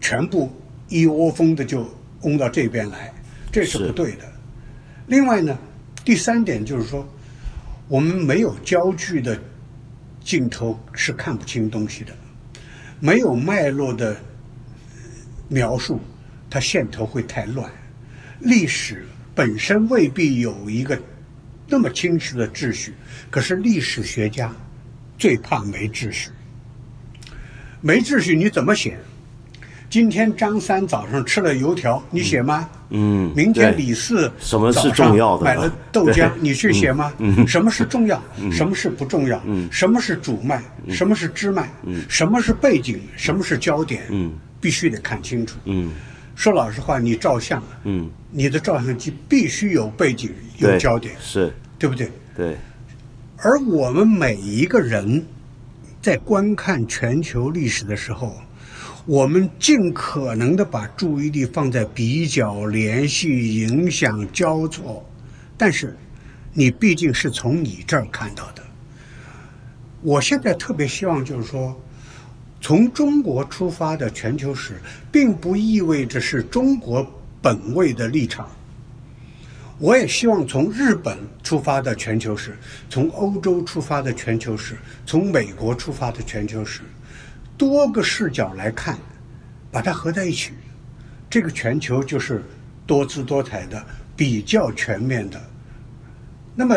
[0.01, 0.51] 全部
[0.87, 1.87] 一窝蜂的就
[2.21, 3.13] 嗡到这边来，
[3.51, 4.25] 这是不对的。
[5.07, 5.55] 另外呢，
[6.03, 7.07] 第三点就是说。
[7.89, 9.39] 我们没有焦距的
[10.19, 12.11] 镜头是看不清东西的，
[12.99, 14.13] 没有脉络的
[15.47, 15.97] 描述，
[16.49, 17.71] 它线头会太乱。
[18.41, 20.99] 历史本身未必有一个
[21.67, 22.93] 那么清晰的秩序，
[23.29, 24.51] 可是历史学家
[25.17, 26.29] 最怕没秩序。
[27.81, 28.97] 没秩序你怎么写？
[29.89, 32.69] 今天张三早上吃了油条，你写吗？
[32.89, 33.31] 嗯。
[33.35, 35.45] 明天李四什么是重要的？
[35.45, 37.13] 买了豆浆，你去写吗？
[37.19, 37.47] 嗯。
[37.47, 38.21] 什么是重要？
[38.51, 39.41] 什么是不重要？
[39.45, 39.69] 嗯。
[39.71, 40.61] 什么是主脉？
[40.89, 41.71] 什么是支脉？
[41.83, 42.03] 嗯。
[42.09, 42.99] 什么是背景？
[43.15, 44.03] 什么是焦点？
[44.09, 44.33] 嗯。
[44.59, 45.57] 必须得看清楚。
[45.65, 45.91] 嗯。
[46.37, 52.11] 说老实话，你照相，嗯，你的照相机必须有背景，有焦点，是对不对？
[52.35, 52.55] 对。
[53.37, 55.25] 而我们每一个人
[55.99, 58.37] 在观看全球历史的时候。
[59.05, 65.09] 我们尽可能的把注意力放在比较、联系、影响、交错，
[65.57, 65.95] 但是
[66.51, 68.61] 你毕竟是从你这儿看到的。
[70.01, 71.81] 我现在特别希望就是说，
[72.67, 74.73] 从中国出发的全球史，
[75.09, 77.09] 并不意味着是中国
[77.41, 78.45] 本位的立场。
[79.79, 82.57] 我也希望从日本出发的全球史，
[82.89, 84.75] 从欧洲出发的全球史，
[85.05, 86.81] 从美国出发的全球史。
[87.57, 88.97] 多个视角来看，
[89.71, 90.51] 把它合在一起，
[91.29, 92.43] 这个全球就是
[92.85, 93.81] 多姿多彩的、
[94.13, 95.41] 比较全面的。
[96.53, 96.75] 那么，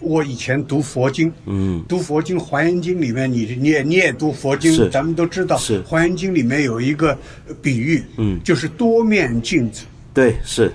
[0.00, 7.16] 我以前读佛经，嗯，读佛经《华严经》里面，你你也你也读佛经，咱们都知道，是《华严经》里面有一个
[7.62, 10.72] 比喻，嗯，就是多面镜子，对，是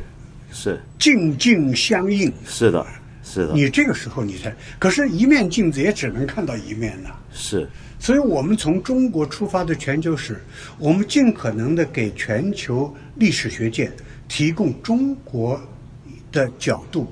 [0.51, 0.81] 是。
[0.99, 2.85] 镜镜相应，是的，
[3.23, 3.53] 是的。
[3.53, 7.67] 你这个时候你才，可是一面镜子也只能看到一面呐，是。
[7.99, 10.41] 所以，我们从中国出发的全球史，
[10.79, 13.91] 我们尽可能的给全球历史学界
[14.27, 15.61] 提供中国
[16.31, 17.07] 的角度，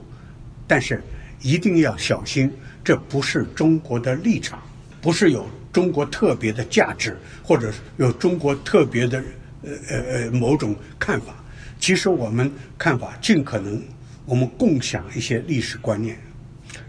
[0.66, 1.00] 但是
[1.42, 2.52] 一定要小心，
[2.84, 4.60] 这不是中国的立场，
[5.02, 9.24] 不是有中国特别的价值，或者有中国特别的
[9.64, 11.36] 呃呃呃某种看法。
[11.80, 13.82] 其实我们看法尽可能，
[14.26, 16.20] 我们共享一些历史观念，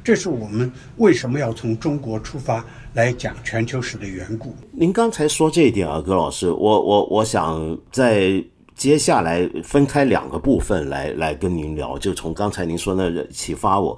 [0.02, 2.64] 这是我们为什么要从中国出发。
[2.94, 4.52] 来讲全球史的缘故。
[4.72, 11.96] 您刚才说这一点啊，葛老师，我我我想在接下来分开两个部分来来跟您聊。
[11.96, 13.96] 就从刚才您说那启发我，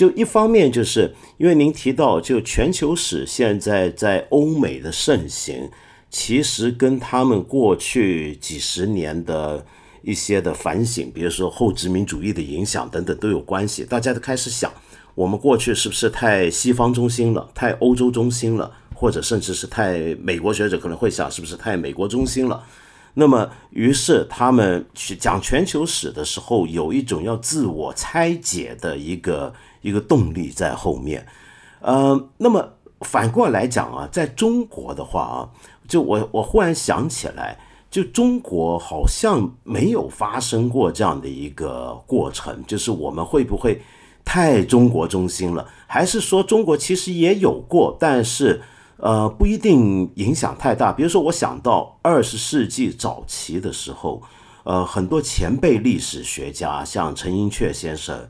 [0.00, 5.68] 就一方面就是因为您提到，就全球史现在在欧美的盛行，
[6.08, 9.62] 其实跟他们过去几十年的
[10.00, 13.84] 一些的反省，比如说后殖民主义的影响等等都有关系。
[13.84, 14.72] 大家都开始想。
[15.14, 22.64] 我们过去是不是太西方中心了，太欧洲中心了，或者甚至是太美国学者可能会想，是不是太美国中心了？
[23.12, 31.26] 那么，于是他们去讲全球史的时候，有一种要自我拆解的一个一个动力在后面。
[31.80, 35.48] 呃，那么反过来讲啊，在中国的话啊，
[35.88, 37.58] 就我我忽然想起来，
[37.90, 43.80] 就中国好像没有发生过这样的一个过程，就是我们会不会
[44.24, 45.66] 太中国中心了？
[45.86, 48.60] 还是说中国其实也有过，但是
[48.98, 50.92] 呃不一定影响太大？
[50.92, 54.22] 比如说，我想到二十世纪早期的时候，
[54.64, 58.28] 呃，很多前辈历史学家，像陈寅恪先生，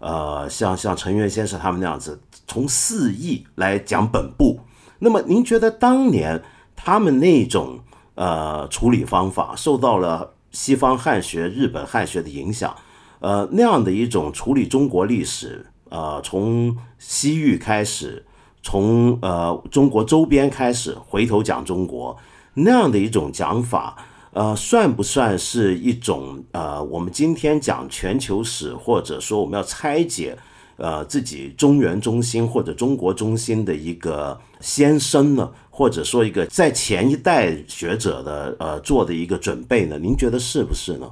[0.00, 4.58] 呃，像像陈元先生他们那样子，从四义来讲本部。
[4.98, 6.42] 那么您觉得当年
[6.74, 7.78] 他们那种？
[8.16, 12.76] 呃，处理方法受到了西方汉学、日本汉学的影响，
[13.20, 18.26] 呃，那样的一种处理中国历史，呃，从西域开始，
[18.62, 22.14] 从呃中国周边开始，回头讲中国
[22.52, 23.96] 那样的一种讲法，
[24.32, 30.36] 呃，算不算是一种呃，我们今天讲全球史，或者说我们要拆解？
[30.76, 39.98] 呃，自己中原中心或者中国中心的一个先声呢，或者说一个在前一代学者的呃做的一个准备呢？
[39.98, 41.10] 您觉得是不是呢？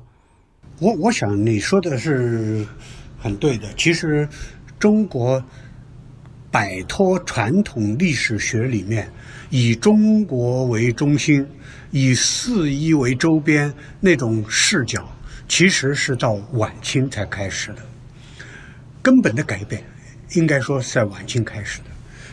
[0.81, 2.67] 我我想你说的是
[3.19, 3.69] 很对的。
[3.77, 4.27] 其实
[4.79, 5.45] 中国
[6.51, 9.13] 摆脱传统历史学里面
[9.51, 11.47] 以中国为中心、
[11.91, 15.11] 以四夷为周边那种视角，
[15.49, 17.83] 其实是到晚清才开始的。
[19.01, 19.83] 根本的改变，
[20.33, 21.85] 应该说是在晚清开始的。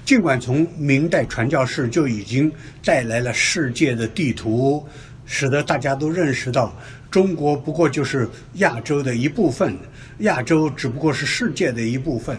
[0.04, 2.52] 尽管从明代传教士就已经
[2.84, 4.86] 带来了世界的地图，
[5.26, 6.76] 使得大家都认识到
[7.10, 9.76] 中国不过就是亚洲的一部分，
[10.20, 12.38] 亚洲只不过是世界的一部分。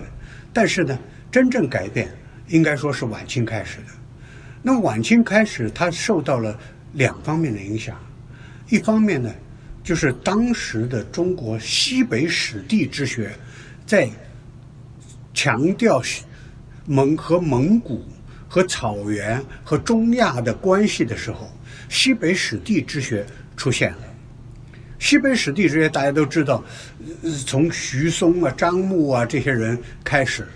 [0.52, 0.98] 但是呢，
[1.30, 2.08] 真正改变
[2.48, 3.86] 应该说是晚清开始的。
[4.62, 6.56] 那么晚清开始，它受到了
[6.96, 7.96] 两方面的影响。
[8.68, 9.32] 一方面呢，
[9.84, 13.30] 就是当时的中国西北史地之学，
[13.86, 14.10] 在
[15.32, 16.02] 强调
[16.86, 18.04] 蒙和蒙古
[18.48, 21.52] 和草原和中亚的关系的时候，
[21.88, 23.24] 西北史地之学
[23.56, 23.98] 出现了。
[24.98, 26.64] 西北史地之学大家都知道，
[27.46, 30.48] 从徐松啊、张牧啊这些人开始，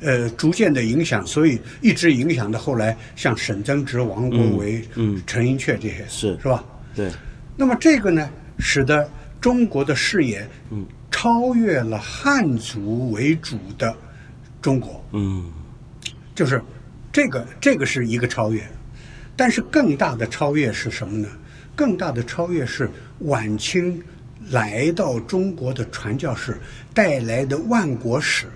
[0.00, 6.64] 呃，逐渐的影响，所以一直影响到后来，像沈增植、王国维、嗯、陈寅恪这些，是是吧？
[6.94, 7.10] 对。
[7.56, 10.86] 那么这个呢，使得中国的视野，嗯。
[11.10, 13.96] 超越了汉族为主的
[14.60, 15.50] 中国，嗯，
[16.34, 16.62] 就是
[17.10, 18.62] 这个这个是一个超越，
[19.34, 21.26] 但是更大的超越是什么呢？
[21.74, 22.88] 更大的超越是
[23.20, 24.00] 晚清
[24.50, 26.58] 来到中国的传教士
[26.92, 28.46] 带来的万国史。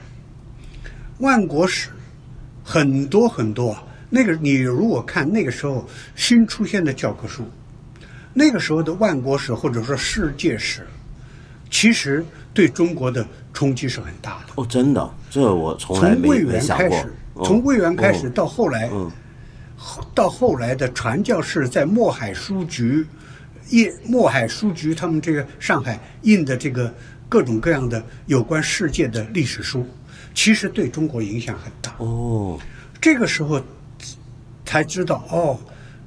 [1.22, 1.88] 万国史
[2.62, 3.76] 很多很多，
[4.10, 7.44] 那个你如果看那个时候新出现的教科书，
[8.34, 10.86] 那个时候的万国史或者说世界史，
[11.70, 12.22] 其实。
[12.54, 17.06] 对中国的冲击是很大的哦，真的，这我从来没没想过。
[17.46, 18.90] 从魏源开始到后来，
[20.14, 23.06] 到后来的传教士在墨海书局
[23.70, 26.94] 印墨海书局，他们这个上海印的这个
[27.26, 29.86] 各种各样的有关世界的历史书，
[30.34, 32.58] 其实对中国影响很大哦。
[33.00, 33.60] 这个时候
[34.64, 35.58] 才知道哦。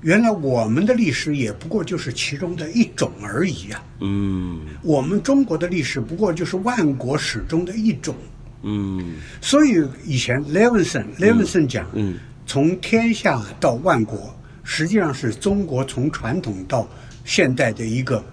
[0.01, 3.83] 原来我们的历史也不过就是其中的一种而已呀。
[4.01, 8.13] 嗯，我们中国的历史不过就是万国史中的一种。
[8.61, 16.87] 嗯，所以以前 Levinson Levinson 讲，嗯，从天下到万国，实际上是中国从传统到
[17.23, 18.23] 现代的一个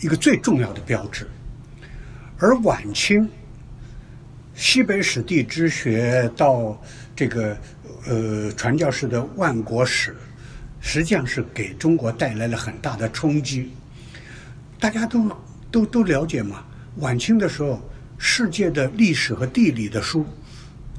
[0.00, 1.26] 一个最重要的标志。
[2.38, 3.28] 而晚清
[4.60, 6.78] 西北史地之学到
[7.16, 7.56] 这个
[8.06, 10.14] 呃传教士的万国史。
[10.82, 13.70] 实际上是给中国带来了很大的冲击。
[14.78, 15.30] 大家都
[15.70, 16.62] 都都了解嘛？
[16.96, 17.80] 晚清的时候，
[18.18, 20.26] 世界的历史和地理的书，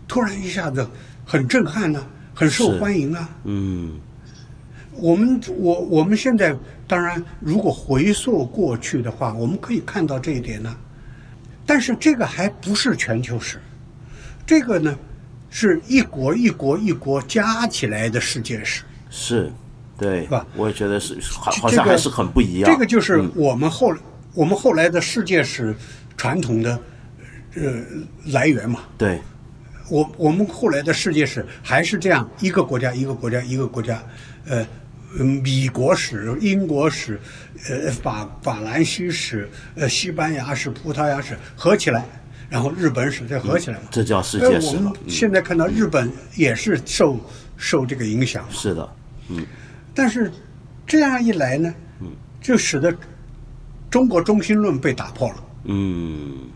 [0.08, 0.88] 突然一下子
[1.24, 3.30] 很震撼呢，很受欢迎啊。
[3.44, 4.00] 嗯。
[4.94, 6.56] 我们我我们现在
[6.88, 10.76] 当然，如果回溯过去的话，我们可以看到这一点呢。
[11.72, 13.58] 但是这个还不是全球史，
[14.46, 14.94] 这个呢，
[15.50, 18.84] 是一国一国一国加起来的世界史。
[19.10, 19.50] 是。
[19.98, 20.46] 对，是吧？
[20.58, 22.70] 我也觉得是，好，好像还是很不一样。
[22.70, 23.96] 这个就是我们后
[24.34, 25.74] 我们后来的世界史
[26.18, 26.78] 传统的
[27.56, 27.72] 呃
[28.26, 28.82] 来源嘛。
[28.98, 29.22] 对，
[29.90, 34.04] 我我们后来的世界史还是这样，一个国家一个国家一个国家，
[34.46, 34.68] 呃，
[35.18, 37.18] 米国史、英国史、
[37.70, 42.06] 呃法法兰西史、呃西班牙史、葡萄牙史合起来，
[42.50, 43.84] 然后日本史再合起来嘛。
[43.92, 44.76] 这叫世界史。
[44.76, 47.20] 我们现在看到日本也是受
[47.58, 48.46] 受这个影响。
[48.50, 48.96] 是的，
[49.30, 49.46] 嗯。
[49.94, 50.32] 但是
[50.88, 51.74] 这样一来呢，
[52.40, 52.96] 就使得
[53.90, 55.44] 中国中心论被打破了。
[55.66, 56.50] 嗯，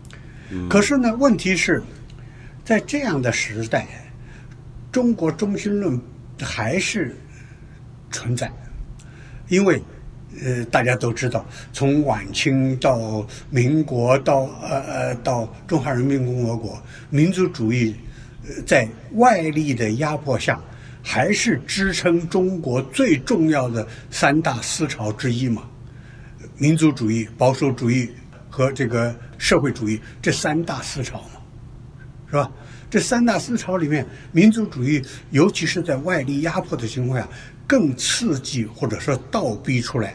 [0.68, 1.82] 可是呢，问题是，
[2.64, 3.86] 在这样的时代，
[4.90, 6.00] 中国中心论
[6.40, 7.14] 还是
[8.10, 8.50] 存在，
[9.48, 9.80] 因为
[10.44, 17.96] 呃，大家都知道，从晚清到民国到呃呃到中华人民共和国，民族主义
[18.46, 20.60] 呃在外力的压迫下，
[21.02, 25.62] 还是支撑中国最重要的三大思潮之一嘛。
[26.58, 28.10] 民族主义、保守主义
[28.48, 31.40] 和这个社会主义这三大思潮嘛，
[32.30, 32.50] 是吧？
[32.88, 37.28] 这三大思潮里面，民族主义尤其是在外力压迫的情况下，
[37.66, 40.14] 更刺激或者说倒逼出来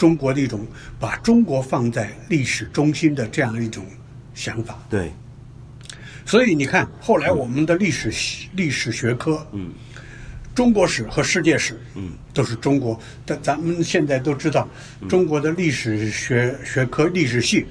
[0.00, 0.66] 中国的一种
[0.98, 3.84] 把中国放在历史中心的这样一种
[4.32, 4.78] 想法。
[4.88, 5.12] 对，
[6.24, 9.70] 所以你看，后来我们的历史系历史学科，嗯，
[10.54, 12.98] 中国史和世界史，嗯，都是中国。
[13.26, 14.66] 但咱们现在都知道，
[15.06, 17.66] 中国的历史学学科历史系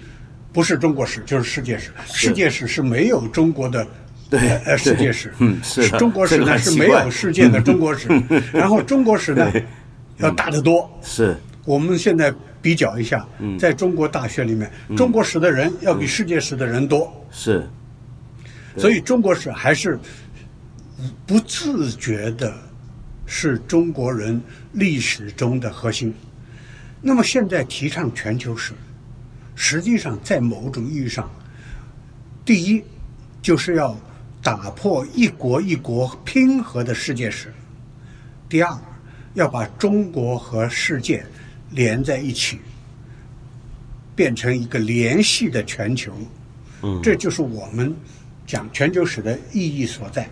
[0.53, 3.87] 不是中国史就是世界史，世界史是没有中国的。
[4.29, 8.07] 对呃，世界史，嗯是中国史呢是没有世界的中国史，
[8.53, 9.51] 然后中国史呢
[10.17, 10.87] 要大得多。
[11.01, 11.35] 是
[11.69, 13.55] 我们现在比较一下，嗯。
[13.59, 17.69] 在中国大学里面，中国史的人要比世界史的人多，是，
[18.75, 19.99] 所以中国史还是
[21.27, 22.51] 不自觉的，
[23.27, 24.41] 是中国人
[24.71, 26.11] 历史中的核心。
[26.99, 28.73] 那么现在提倡全球史，
[29.53, 31.29] 实际上在某种意义上，
[32.43, 32.83] 第一
[33.43, 33.95] 就是要
[34.41, 37.49] 打破一国一国拼合的世界史；
[38.49, 38.75] 第二，
[39.35, 41.23] 要把中国和世界
[41.71, 42.59] 连在一起，
[44.15, 46.11] 变成一个联系的全球。
[46.81, 47.93] 嗯这就是我们
[48.47, 50.29] 讲全球史的意义所在。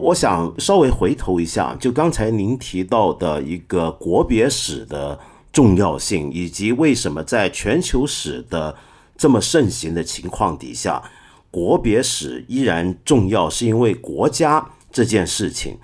[0.00, 5.16] 我想稍微回头一下，就刚才您提到的一个国别史的
[5.52, 8.76] 重要性，以及为什么在全球史的
[9.16, 11.00] 这么盛行的情况底下，
[11.52, 15.78] 国别史依然重要，是因为国家这件事情，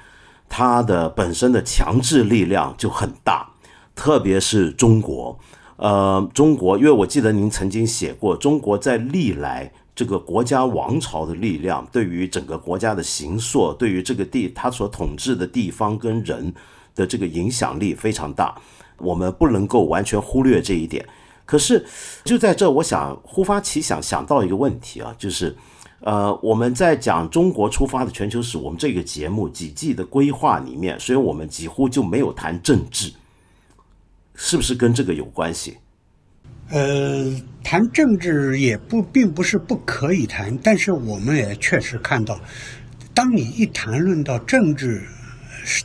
[0.48, 3.50] 它的本身的强制力量就很大，
[3.94, 5.38] 特别是中国。
[5.76, 16.52] 呃，中国，因为我记得您曾经写过，中国在历来这个国家王朝的力量，对于整个国家的形塑，对于这个地它所统治的地方跟人
[16.96, 18.56] 的这个影响力非常大，
[18.98, 21.06] 我们不能够完全忽略这一点。
[21.44, 21.86] 可是
[22.24, 25.54] 就在这，我想忽发奇想，想到一个问题啊，就是。
[26.00, 33.12] 呃，我们在讲中国出发的全球史，我们这个节目几季的规划里面，所以我们几乎就没有谈政治，
[34.34, 35.76] 是不是跟这个有关系？
[36.70, 37.34] 呃，
[37.64, 42.38] 谈政治也不并不是不可以谈，但是我们也确实看到，
[43.12, 45.02] 当你一谈论到政治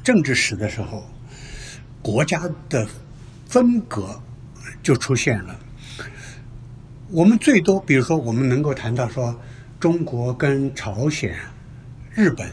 [0.03, 1.03] 政治史的时候，
[2.01, 2.88] 国家的
[3.47, 4.22] 分隔
[4.84, 5.59] 就出现了。
[7.09, 9.34] 我们最多，比如说，我们能够谈到说，
[9.84, 11.36] 中国跟朝鲜、
[12.14, 12.48] 日本、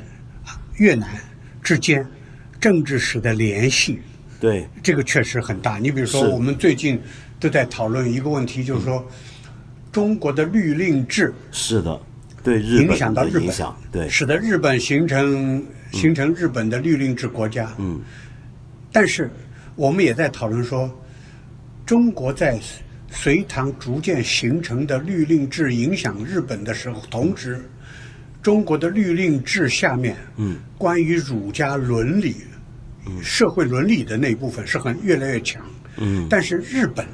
[0.44, 1.08] 啊越南
[1.62, 2.04] 之间
[2.60, 4.00] 政治史的联系，
[4.40, 5.78] 对，这个确实很大。
[5.78, 7.00] 你比如说，我们最近
[7.38, 9.08] 都在讨论一个问题，就是说，
[9.92, 12.00] 中国的律令制是的，
[12.42, 13.48] 对日影响到日本
[13.92, 17.72] 对，使得日本形成形成日本的律令制国家。
[17.78, 18.00] 嗯，
[18.90, 19.30] 但是
[19.76, 20.90] 我们也在讨论说，
[21.86, 22.58] 中国在
[23.10, 27.60] 隋唐逐渐形成的律令制影响日本的时候，同时，
[28.40, 32.36] 中国的律令制下面，嗯，关于儒家伦理、
[33.06, 35.62] 嗯社会伦理的那一部分是很越来越强。
[35.96, 37.04] 嗯，但是日本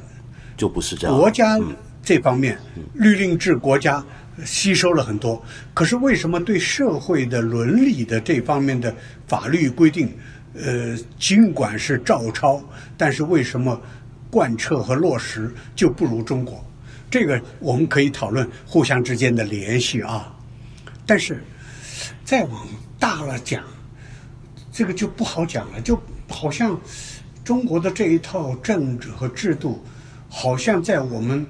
[0.57, 1.17] 就不是这样。
[1.17, 1.59] 国家
[2.03, 2.59] 这方面，
[2.95, 4.05] 律令制国家
[4.45, 5.43] 吸收了很多。
[5.73, 8.95] 可是为什么对社会的伦理的这方面的
[9.27, 10.13] 法律规定，
[10.55, 12.63] 呃，尽管是照抄，
[12.97, 13.81] 但是为什么
[14.37, 16.63] 贯彻和落实就不如中国？
[17.11, 20.31] 这个我们可以讨论互相之间的联系啊。
[21.07, 21.43] 但是
[22.23, 22.69] 再往
[22.99, 23.65] 大了讲，
[24.71, 26.79] 这个就不好讲了，就好像
[27.43, 29.83] 中国的这一套政治和制度，
[30.29, 31.47] 好像在我们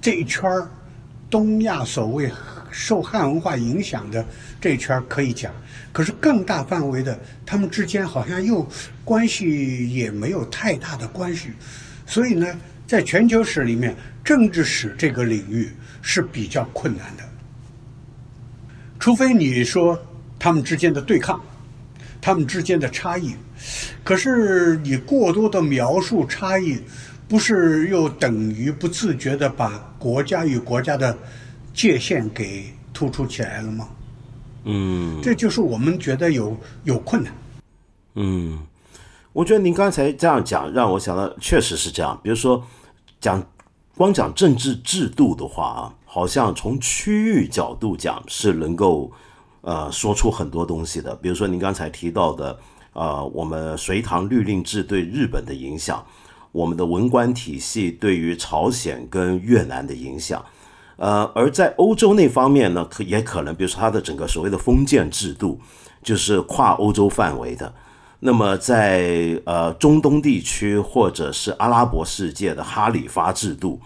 [0.00, 0.70] 这一圈儿
[1.28, 2.32] 东亚所谓
[2.70, 4.24] 受汉文化影响的
[4.58, 5.52] 这一圈儿可以讲，
[5.92, 8.66] 可是更大范围的，他们之间好像又
[9.04, 11.50] 关系也没有太大的关系，
[12.12, 12.46] 所以呢，
[12.86, 15.70] 在全球史里面，政治史这个领域
[16.02, 17.24] 是比较困难的。
[19.00, 19.98] 除非你说
[20.38, 21.42] 他们之间的对抗，
[22.20, 23.34] 他们之间的差异，
[24.04, 26.78] 可是你过多的描述差异，
[27.26, 31.16] 不是又等于不自觉的把国家与国家的
[31.72, 33.88] 界限给突出起来了吗？
[34.64, 36.54] 嗯这就是我们觉得有
[36.84, 37.32] 有困难。
[38.16, 38.58] 嗯，
[39.32, 42.18] 我觉得您刚才这样讲，让我想到确实是这样。
[42.22, 42.62] 比如说，
[43.18, 43.42] 讲
[43.96, 49.10] 光讲政治制度的话啊，好像从区域角度讲是能够
[49.62, 51.16] 呃说出很多东西的。
[51.16, 52.58] 比如说您刚才提到的
[52.92, 56.04] 呃，我们隋唐律令制对日本的影响，
[56.52, 60.44] 我们的文官体系对于朝鲜跟越南的影响，
[60.96, 65.58] 呃，而在欧洲那方面呢，可也可能，比如说它的整个所谓的封建制度，
[66.02, 67.72] 就是跨欧洲范围的。
[68.24, 73.80] 那么在呃中东地区或者是阿拉伯世界的哈里发制度，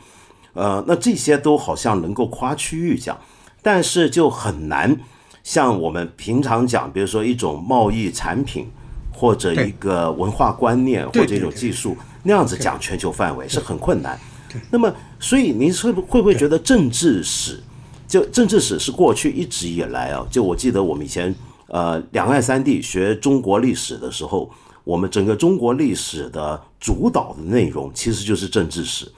[0.52, 3.18] 呃，那这些都好像能够跨区域讲，
[3.62, 4.96] 但是就很难
[5.42, 8.68] 像我们平常讲，比如说一种贸易产品。
[9.18, 14.20] 或者一个文化观念，或者一种技术，那样子讲全球范围是很困难。
[14.70, 17.58] 那么，所以您是会不会觉得政治史，
[18.06, 20.22] 就政治史是过去一直以来啊？
[20.30, 21.34] 就我记得我们以前
[21.68, 24.50] 呃两岸三地学中国历史的时候，
[24.84, 29.10] 我们整个中国历史的主导的内容其实就是政治史。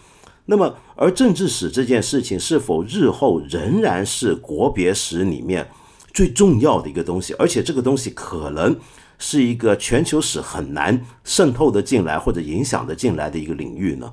[0.46, 5.68] 那么，而政治史这件事情是否日后仍然是国别史里面
[6.12, 7.34] 最重要的一个东西？
[7.38, 8.76] 而且这个东西可能。
[9.20, 14.12] 是一个全球史很难渗透的进来或者影响的进来的一个领域呢？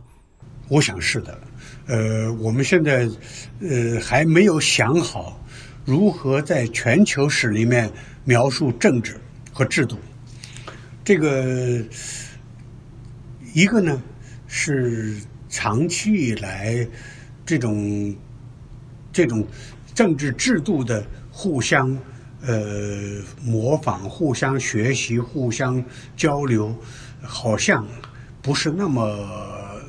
[0.68, 1.40] 我想是的。
[1.86, 3.08] 呃，我们现在
[3.62, 5.40] 呃还没有想好
[5.86, 7.88] 如何在全球史里面
[8.26, 9.18] 描述政治
[9.54, 9.98] 和制度。
[11.04, 11.82] 这个
[13.54, 14.02] 一个呢
[14.48, 15.16] 是
[15.48, 16.86] 长期以来
[17.46, 18.14] 这种
[19.14, 19.48] 这种
[19.94, 21.98] 政治制度的互相。
[22.48, 25.84] 呃，模仿、互相学习、互相
[26.16, 26.78] 交流，
[27.24, 27.84] 好像
[28.40, 29.02] 不是那么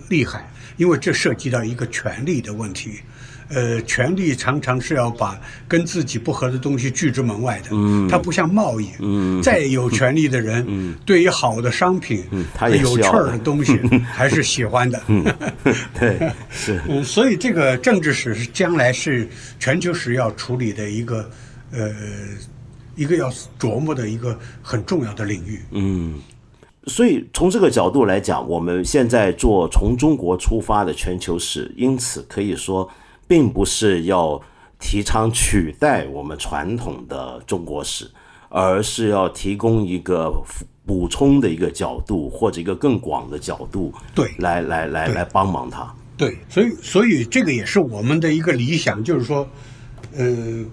[0.08, 3.00] 厉害，因为这涉及到一个权力的问题。
[3.48, 7.68] 呃，权力常常是要把跟自己不合的东西拒之门外的。
[7.72, 8.88] 嗯，它不像贸易。
[9.00, 15.00] 嗯，再有权力的人，嗯，对于好的商品，嗯，他有趣儿的东西还是喜欢的。
[15.08, 15.24] 嗯，
[15.98, 16.18] 对，
[16.50, 16.80] 是。
[16.88, 19.28] 嗯，所以这个政治史是将来是
[19.58, 21.28] 全球史要处理的一个。
[21.72, 21.92] 呃，
[22.94, 25.60] 一个要琢磨的一个很重要的领域。
[25.72, 26.14] 嗯，
[26.86, 32.88] 所以从这个角度来讲，我们现在做从中国出发的全球史，因此可以说，
[33.26, 34.40] 并不是要
[34.78, 38.10] 提倡取代我们传统的中国史，
[38.48, 40.32] 而是要提供一个
[40.84, 45.94] 补充的一个角度，或者一个更广的角度，对，来来来来帮忙他。
[46.16, 49.48] 对，所以所以这个也是我们的一个理想，就是说，
[50.16, 50.64] 呃。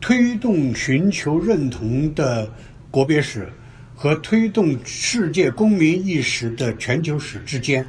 [0.00, 2.46] 推动寻求认同的
[2.90, 3.50] 国别史
[3.94, 7.86] 和推动世界公民意识的全球史之间，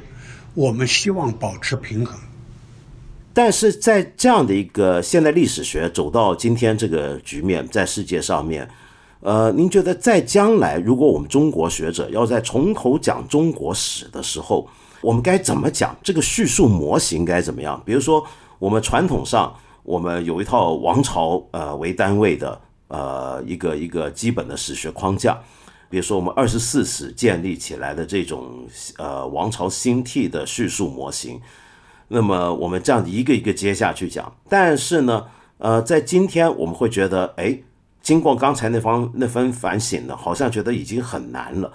[0.54, 2.18] 我们希望保持平衡。
[3.36, 8.66] 但是在这样的一个现代历史学走到今天这个局面，在世界上面，
[9.20, 14.66] 呃，您觉得在将来，如果我们中国学者要在从头讲中国史的时候，
[15.02, 15.94] 我们该怎么讲？
[16.02, 17.78] 这个叙述模型该怎么样？
[17.84, 18.26] 比如说，
[18.58, 19.54] 我们传统上。
[19.82, 25.38] 我们有一套王朝呃为单位的呃一个一个基本的史学框架，
[25.88, 28.66] 比如说我们二十四史建立起来的这种
[28.98, 31.40] 呃王朝兴替的叙述模型，
[32.08, 35.24] 那么我们这样一个一个接下去讲，但是呢，
[35.58, 37.58] 呃，在今天我们会觉得，哎，
[38.00, 41.72] 经过刚才那方那番反省呢，好像觉得已经很难了。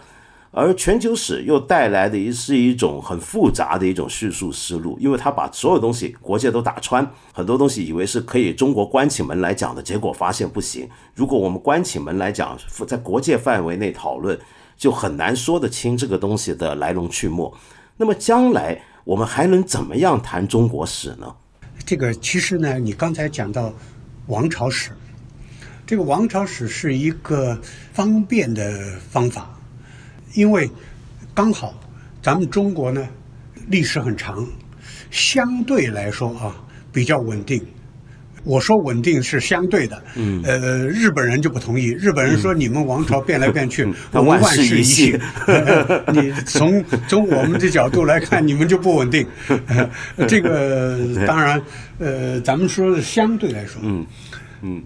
[0.53, 10.89] 而全球史又带来的是一种很复杂的一种叙述思路，因为他把所有东西国界都打穿，很多东西以为是可以中国关起门来讲的，结果发现不行。
[11.15, 14.37] 如果我们关起门来讲，在国界范围内讨论，
[14.75, 17.49] 就很难说得清这个东西的来龙去脉。
[17.95, 21.35] 那么将来我们还能怎么样谈中国史呢？
[21.85, 23.73] 这个其实呢，你刚才讲到
[24.27, 24.91] 王朝史，
[25.85, 27.59] 这个王朝史是一个
[27.91, 29.49] 方便的方法。
[30.33, 30.69] 因为
[31.33, 31.73] 刚好
[32.21, 33.05] 咱们中国呢
[33.67, 34.47] 历史很长，
[35.09, 36.55] 相对来说啊
[36.93, 37.65] 比较稳定。
[38.43, 41.87] 我说稳定是相对的，嗯，呃，日本人就不同意。
[41.91, 43.83] 日本人说你们王朝变来变去，
[44.13, 45.19] 我们万事一系。
[46.13, 49.25] 你从从我们的角度来看，你们就不稳定。
[50.27, 51.61] 这个当然，
[51.99, 54.05] 呃，咱们说相对来说，嗯
[54.61, 54.83] 嗯。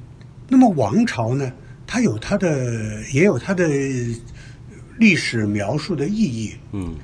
[0.47, 1.51] 那么王朝呢，
[1.87, 3.69] 它有它的，也有它的。
[4.97, 6.95] 历史描述的意义，嗯，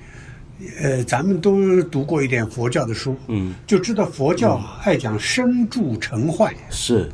[0.79, 7.11] 呃，咱们都读过一点佛教的书，嗯，就知道佛教爱讲生住成坏，是，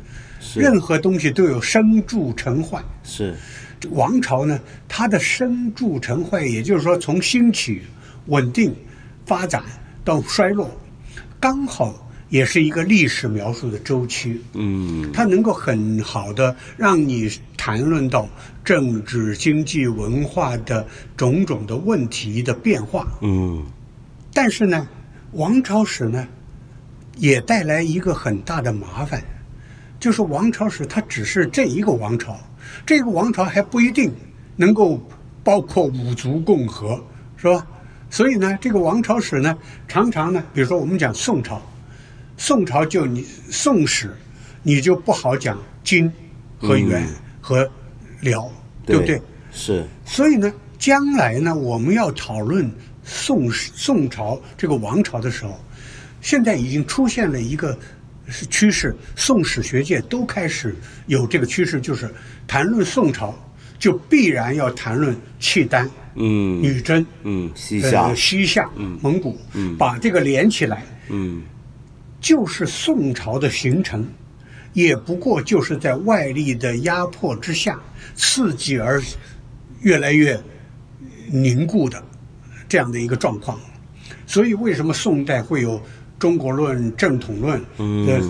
[0.54, 3.34] 任何东西都有生住成坏，是，
[3.90, 7.82] 王朝呢，它的生住成坏，也就是说从兴起、
[8.26, 8.74] 稳定、
[9.24, 9.62] 发展
[10.04, 10.70] 到衰落，
[11.40, 12.07] 刚好。
[12.28, 18.28] 也是一个历史描述的周期，嗯，它能够很好的让你谈论到
[18.64, 23.64] 政治、经济、文化的种种的问题的变化，嗯，
[24.32, 24.88] 但是呢，
[25.32, 26.26] 王朝史呢，
[27.16, 29.22] 也带来一个很大的麻烦，
[30.00, 32.38] 就是王朝史它只是这一个王朝，
[32.84, 34.12] 这个王朝还不一定
[34.56, 35.00] 能够。
[35.44, 37.02] 包括五族共和，
[37.38, 37.66] 是吧？
[38.10, 39.56] 所以呢，这个王朝史呢，
[39.86, 41.62] 常常呢，比如说我们讲宋朝，
[42.38, 44.16] 宋朝就你宋史，
[44.62, 46.10] 你就不好讲金
[46.58, 47.06] 和元
[47.40, 47.68] 和
[48.20, 48.50] 辽，
[48.86, 49.20] 对不对？
[49.52, 49.84] 是。
[50.06, 52.70] 所以呢，将来呢，我们要讨论
[53.02, 55.60] 宋宋朝这个王朝的时候，
[56.20, 57.76] 现在已经出现了一个
[58.50, 60.76] 趋势，宋史学界都开始
[61.06, 62.08] 有这个趋势，就是
[62.46, 63.34] 谈论宋朝，
[63.78, 65.90] 就必然要谈论契丹。
[66.14, 71.42] 嗯，女真，嗯，西夏，西夏，嗯，蒙古，嗯，把这个连起来，嗯，
[72.20, 74.06] 就是宋朝的形成，
[74.72, 77.80] 也不过就是在外力的压迫之下，
[78.14, 79.02] 刺激而
[79.80, 80.38] 越来越
[81.30, 82.02] 凝固的
[82.68, 83.58] 这样的一个状况。
[84.26, 85.80] 所以，为什么宋代会有
[86.18, 87.60] 中国论、正统论
[88.06, 88.20] 的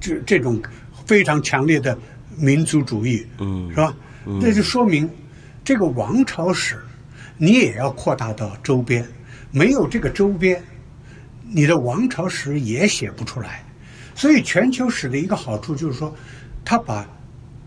[0.00, 0.60] 这这种
[1.06, 1.96] 非常强烈的
[2.36, 3.94] 民族主义，嗯，是吧？
[4.24, 5.08] 那就说明
[5.64, 6.78] 这个王朝史。
[7.42, 9.02] 你也要扩大到周边，
[9.50, 10.62] 没有这个周边，
[11.52, 13.64] 你的王朝史也写不出来。
[14.14, 16.14] 所以全球史的一个好处就是说，
[16.64, 17.08] 他把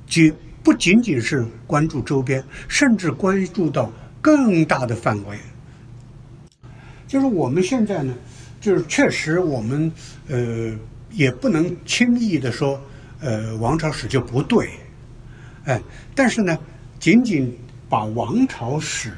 [0.08, 5.38] 仅不仅仅是关注周边，甚至关注到更大的范围。
[7.08, 8.14] 就是我们现在呢，
[8.62, 9.92] 就是确实我们
[10.28, 10.74] 呃
[11.12, 12.82] 也不能轻易的说
[13.20, 14.70] 呃王朝史就不对，
[15.66, 15.82] 哎，
[16.16, 16.58] 但是呢，
[17.00, 17.58] 仅仅
[17.90, 19.12] 把王朝史。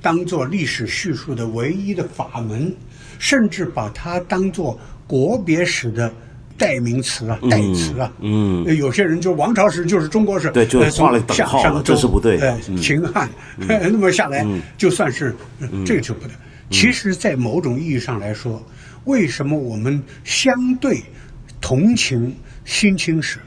[0.00, 2.74] 当做历史叙述的唯一的法门，
[3.22, 6.12] 甚至把它当做国别史的
[6.58, 8.12] 代名词啊、代词啊。
[8.18, 12.36] 嗯，有些人就王朝史就是中国史，对，就画了等号，这是不对。
[12.40, 14.44] 呃，秦汉 那么下来
[14.76, 15.32] 就算是
[15.86, 16.32] 这个就不对。
[16.68, 18.60] 其实，在某种意义上来说，
[19.04, 21.00] 为什么我们相对
[21.60, 23.38] 同情新清史，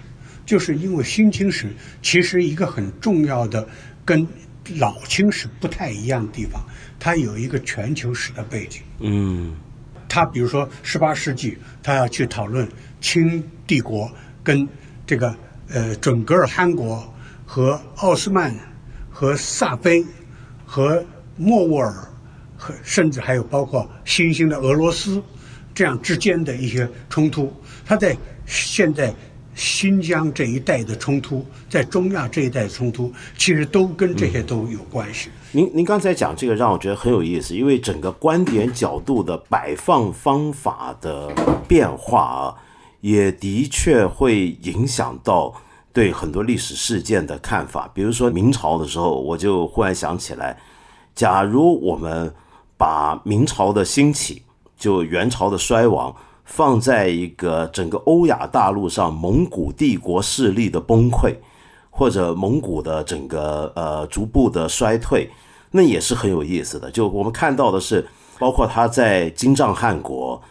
[0.46, 1.68] 就是因为新清史
[2.02, 3.68] 其实一个很重要的
[4.06, 4.26] 跟。
[4.80, 6.60] 老清史不太一样的地方，
[7.00, 8.82] 它有一个全球史的背景。
[9.00, 9.54] 嗯，
[10.08, 12.68] 他比如说十八世纪，他要去讨论
[13.02, 14.12] 清帝国
[14.44, 14.68] 跟
[15.06, 15.36] 这个
[15.70, 17.14] 呃准噶尔汗国
[17.46, 18.56] 和奥斯曼
[19.10, 20.06] 和萨菲
[20.66, 21.04] 和
[21.38, 22.08] 莫卧儿
[22.58, 25.22] 和甚至还有包括新兴的俄罗斯
[25.74, 27.54] 这样之间的一些冲突。
[27.86, 29.14] 他在现在。
[29.58, 35.30] 新疆这一带的冲突，在中亚这一带的冲突，其实都跟这些都有关系。
[35.56, 41.32] 您您刚才讲这个让我觉得很有意思，因为整个观点角度的摆放方法的
[41.66, 42.56] 变化啊，
[43.00, 45.54] 也的确会影响到
[45.94, 47.90] 对很多历史事件的看法。
[47.94, 50.58] 比如说明朝的时候，我就忽然想起来，
[51.16, 52.36] 假如我们
[52.76, 54.42] 把明朝的兴起，
[54.78, 56.14] 就元朝的衰亡。
[56.44, 61.34] 放在一个整个欧亚大陆上，蒙古帝国势力的崩溃，
[61.98, 65.30] 或者蒙古的整个呃逐步的衰退，
[65.72, 66.92] 那也是很有意思的。
[66.92, 68.06] 就我们看到的是，
[68.38, 70.42] 包括他在金帐汗国，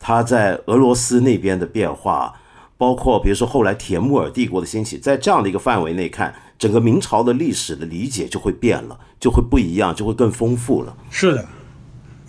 [0.00, 2.34] 他在俄罗斯那边的变化，
[2.78, 10.96] 包括比如说后来铁木尔帝国的兴起，在这样的一个范围内看，整个明朝的历史的理解就会变了，就会不一样，就会更丰富了。
[11.10, 11.46] 是的。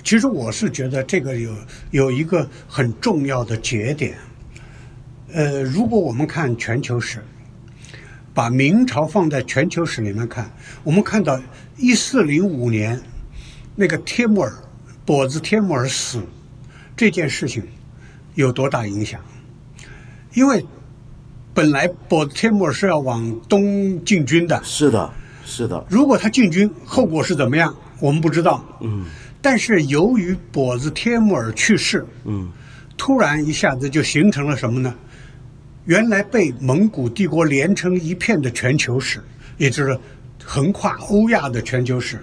[0.04, 1.52] 其实我是觉得这个有
[1.90, 4.16] 有一个很重要的节点，
[5.34, 7.24] 呃，如果我们看全球史，
[8.36, 10.52] 把明朝放在全球史里面看，
[10.84, 11.42] 我们看到
[11.78, 13.02] 一四零五年
[13.76, 14.54] 那个帖木儿
[15.06, 16.22] 跛子帖木儿死
[16.98, 17.64] 这件事情
[18.34, 19.22] 有多大影响？
[20.34, 20.66] 因为
[21.54, 25.10] 本来跛子帖木儿是要往东进军的，是的，
[25.46, 25.86] 是的。
[25.90, 27.74] 如果他进军，后果是怎么样？
[28.02, 28.64] 我们不知道。
[28.82, 29.06] 嗯。
[29.42, 32.52] 但是由于跛子帖木儿去世，嗯，
[32.98, 34.94] 突然一下子就形成了什么呢？
[35.86, 39.24] 原来被蒙古帝国连成一片的全球史，
[39.58, 39.98] 也就是
[40.44, 42.20] 横跨欧亚的全球史，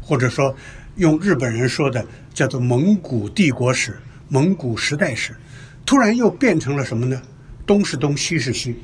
[0.00, 0.54] 或者说
[0.96, 5.36] 用日本人说的叫做蒙古帝国史、蒙古时代史，
[5.84, 7.20] 突然又变成了什么呢？
[7.66, 8.76] 东是东，西是西。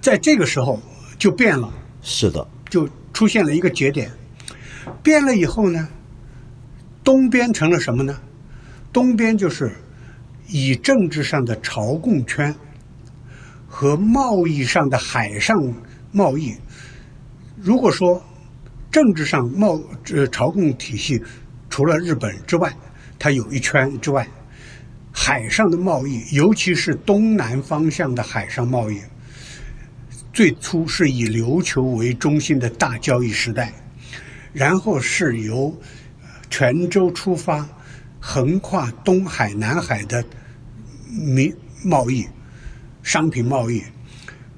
[0.00, 0.82] 在这个时候
[1.16, 1.72] 就变了，
[2.02, 4.10] 是的，就出现了一个节点，
[5.02, 5.88] 变了以后呢？
[7.04, 8.18] 东边成了什么呢？
[8.92, 9.70] 东边就是
[10.48, 12.54] 以政治上的朝贡圈
[13.74, 15.60] 和贸易上的海上
[16.12, 16.54] 贸易。
[17.56, 18.24] 如果说
[18.88, 21.20] 政治上贸呃朝贡体系
[21.68, 22.72] 除了日本之外，
[23.18, 24.28] 它有一圈之外，
[25.10, 29.00] 海上的贸易，尤其是东南方向的海上贸易，
[30.32, 33.72] 最初是以琉球为中心的大交易时代，
[34.52, 35.76] 然后是由。
[36.48, 37.66] 泉州出发，
[38.20, 40.24] 横跨东海、南海的
[41.10, 41.52] 民
[41.82, 42.24] 贸易、
[43.04, 43.82] 商品贸易，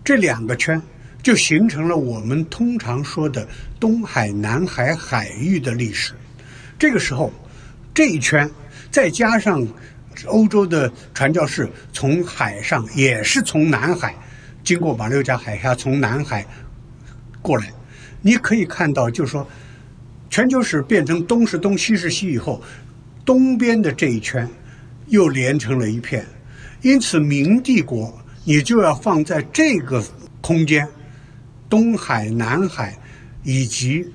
[0.02, 0.80] 这两个圈
[1.20, 3.46] 就形成了我们通常说的
[3.80, 6.14] 东海、南海海域的历史。
[6.78, 7.32] 这个时候，
[7.92, 8.48] 这一圈
[8.90, 9.66] 再加上
[10.26, 14.14] 欧洲的传教士从海上，也是从南海
[14.62, 16.46] 经过马六甲海峡，从南海
[17.42, 17.72] 过来，
[18.22, 19.46] 你可以看到，就是说，
[20.30, 22.62] 全球史变成东是东，西是西以后，
[23.24, 24.48] 东边的这一圈
[25.08, 26.24] 又连成了一片，
[26.82, 28.16] 因此明帝国
[28.48, 30.00] 你就要放在这个
[30.40, 30.88] 空间，
[31.68, 32.96] 东海、南海
[33.42, 34.08] 以及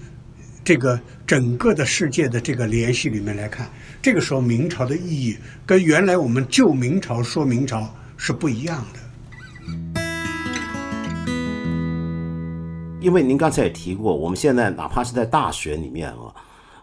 [0.63, 3.69] 这个整个的世界的这个联系里面来看，
[4.01, 8.99] 这个时候明朝的意义跟原来我们旧明朝说明朝是不一样的。
[13.01, 16.33] 因为您刚才也提过，我们现在哪怕是在大学里面啊，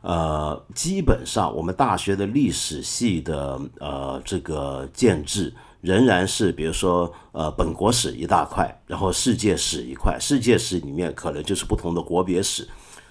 [0.02, 5.50] 呃，基本上我们大学的历史系的呃这个建制
[5.88, 12.68] 仍然是，比如说呃本国史一大块，然后世界史一块，世界史里面可能就是不同的国别史，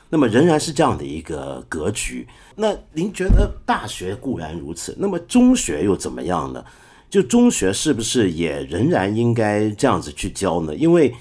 [0.10, 2.28] 那么仍然是这样的一个格局。
[2.56, 6.64] 那您觉得大学固然如此，那么中学又怎么样呢？
[7.10, 10.76] 就中学是不是也仍然应该这样子去教呢？
[10.76, 11.12] 因为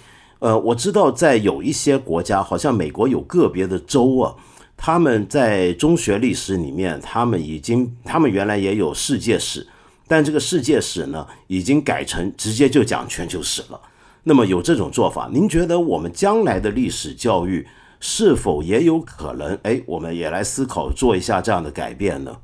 [0.41, 4.35] 呃，我知道在有一些国家，好像美国有个别的州啊，
[4.77, 9.67] 他们在中学历史里面，他们已经，他们原来也有世界史，
[10.07, 13.81] 但这个世界史呢，已经改成直接就讲全球史了。
[14.23, 17.67] 那么有这种做法，您觉得我们将来的历史教育
[18.01, 19.59] 是否也有可能？
[19.63, 22.37] 哎，我们也来思考做一下这样的改变呢？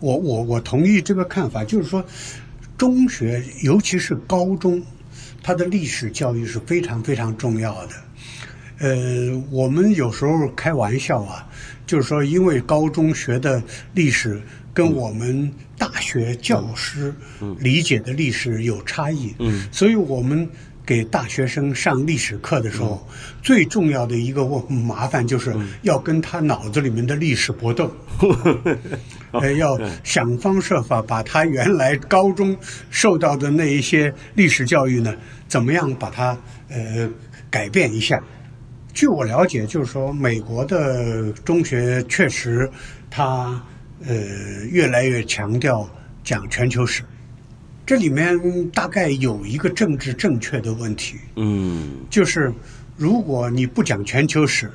[0.00, 2.04] 我我我同意这个看法，就是说，
[2.76, 4.82] 中学尤其是高中。
[5.46, 7.90] 它的历史教育是非常非常重要的，
[8.78, 11.46] 呃，我们有时候开玩笑啊，
[11.86, 13.62] 就是说，因为高中学的
[13.94, 14.40] 历史
[14.72, 17.14] 跟我们大学教师
[17.58, 20.48] 理解的历史有差异，嗯，所以我们
[20.86, 23.06] 给大学生上历史课的时候，
[23.42, 27.94] 最重要的一个问麻烦就是要跟他脑子里面的历史搏斗。
[29.32, 32.56] 呃， 要想方设法把他原来高中
[32.90, 35.14] 受到的那一些历史教育呢，
[35.48, 36.36] 怎么样把它
[36.68, 37.08] 呃
[37.50, 38.22] 改变一下？
[38.94, 42.70] 据我了解，就是说美国的中学确实，
[43.10, 43.60] 它
[44.06, 44.14] 呃
[44.70, 45.86] 越来越强调
[46.22, 47.02] 讲全球史，
[47.84, 48.38] 这里面
[48.70, 52.52] 大概有一个政治正确的问题，嗯，就是
[52.96, 54.70] 如果你不讲全球史。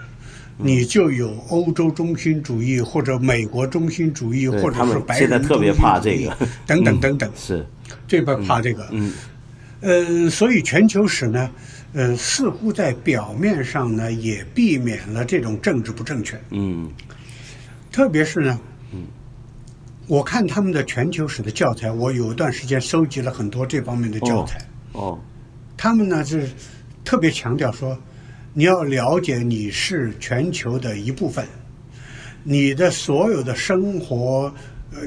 [0.61, 6.35] 你就有欧洲中心主义，或者美国中心主义，或者是白人特别怕这个，
[6.67, 7.65] 等等等等，是
[8.05, 9.13] 这边怕这个，嗯，
[9.79, 11.49] 呃，所以全球史呢，
[11.93, 16.89] 呃，似乎在表面上呢也避免了这种政治不正确，嗯，
[17.91, 18.59] 特别是呢，
[18.93, 19.05] 嗯，
[20.07, 24.59] 我看他们的全球史的教材，我有一段时间收集了很多这方面的教材，
[24.93, 25.19] 哦，
[25.75, 26.49] 他们呢是
[27.03, 27.97] 特别强调说。
[28.51, 31.47] 你要了解你是全球的一部分，
[32.43, 34.51] 你的所有的生活、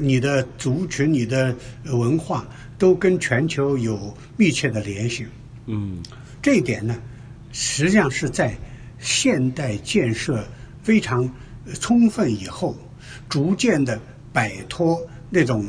[0.01, 1.53] 你的族群、你的
[1.83, 2.47] 文化
[2.79, 5.27] 都跟全球有密切的联系。
[5.67, 6.01] 嗯，
[6.43, 6.95] 这一点呢，
[7.51, 8.53] 实际上是在
[8.99, 10.45] 现代建设
[10.83, 11.27] 非常
[11.79, 12.75] 充分以后，
[13.27, 13.99] 逐渐的
[14.31, 15.65] 摆脱那种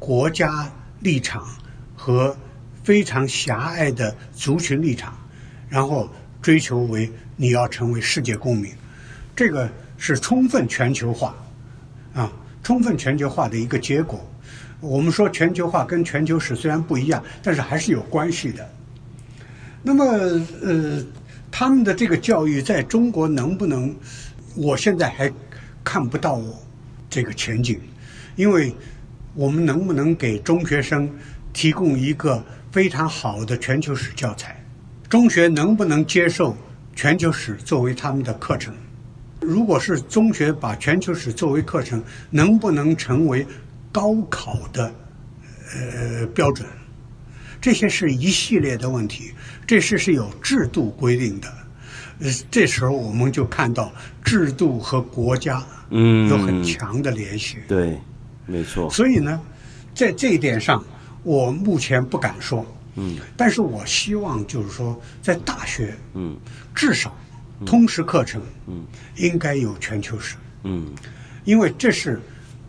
[0.00, 0.68] 国家
[0.98, 1.46] 立场
[1.94, 2.36] 和
[2.82, 5.16] 非常狭隘的族群立场，
[5.68, 6.10] 然后。
[6.44, 8.70] 追求为你要成为世界公民，
[9.34, 9.66] 这个
[9.96, 11.34] 是充分全球化，
[12.12, 12.30] 啊，
[12.62, 14.22] 充分全球化的一个结果。
[14.78, 18.70] 我们说全球化跟全球史虽然不一样，但是还是有关系的。
[19.86, 20.02] 那么，
[20.62, 21.04] 呃，
[21.50, 23.94] 他们的这个教育在中国能不能？
[24.56, 25.30] 我现在还
[25.84, 26.40] 看不到
[27.10, 27.78] 这个前景，
[28.34, 28.74] 因为
[29.34, 31.10] 我们能不能给中学生
[31.52, 34.64] 提供一个非常好的全球史教材？
[35.06, 36.56] 中学能不能接受
[36.96, 38.72] 全球史作为他们的课程？
[39.40, 43.46] 如果是中学把全球史作为课程，能不能成为
[43.92, 44.90] 高考的
[45.74, 46.66] 呃标准？
[47.60, 49.32] 这些是一系列的问题，
[49.66, 51.48] 这事是有制度规定的。
[52.20, 53.92] 呃，这时候我们就看到
[54.24, 57.58] 制度和国家嗯有很强的联系。
[57.66, 57.98] 对，
[58.46, 58.88] 没错。
[58.90, 59.40] 所以呢，
[59.94, 60.82] 在这一点上，
[61.22, 62.64] 我目前不敢说。
[62.96, 66.36] 嗯，但是我希望就是说，在大学，嗯，
[66.72, 67.12] 至少
[67.66, 68.86] 通识课程，嗯，
[69.16, 70.92] 应该有全球史，嗯，
[71.44, 72.20] 因为这是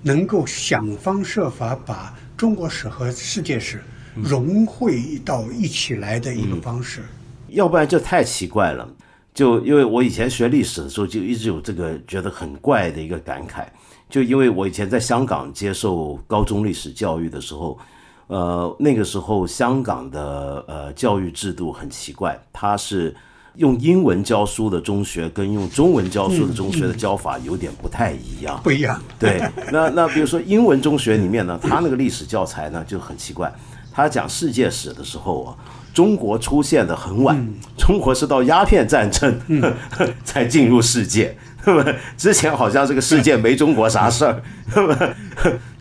[0.02, 3.84] 能够想方设法把中国史和世界史
[4.16, 7.02] 融汇到一起来的一个方式。
[7.50, 8.88] 要不然就太奇怪了。
[9.34, 13.66] 就因为我以前学历史的时候，就一直有这个觉得很怪的一个感慨。
[14.10, 17.78] 就因为我以前在香港接受高中历史教育的时候。
[18.28, 23.16] 呃，那个时候香港的呃教育制度很奇怪，它是
[23.54, 28.60] 用英文教书的中学跟用中文教书的中学的教法有点不太一样。
[28.64, 29.00] 不一样。
[29.20, 29.40] 对，
[29.72, 33.54] 那那比如说英文中学里面呢，它那个历史教材呢就很奇怪，
[33.96, 35.56] 他讲世界史的时候啊，
[35.94, 39.40] 中国出现的很晚，中国是到鸦片战争
[40.26, 41.38] 才进入世界。
[41.64, 41.84] 那么
[42.18, 44.44] 之前好像这个世界没中国啥事儿，
[44.76, 44.96] 那么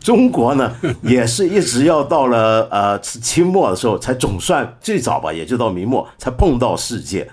[0.00, 7.28] 中国呢 也是一直要到了呃清末的时候才总算最早吧，也就到明末才碰到世界，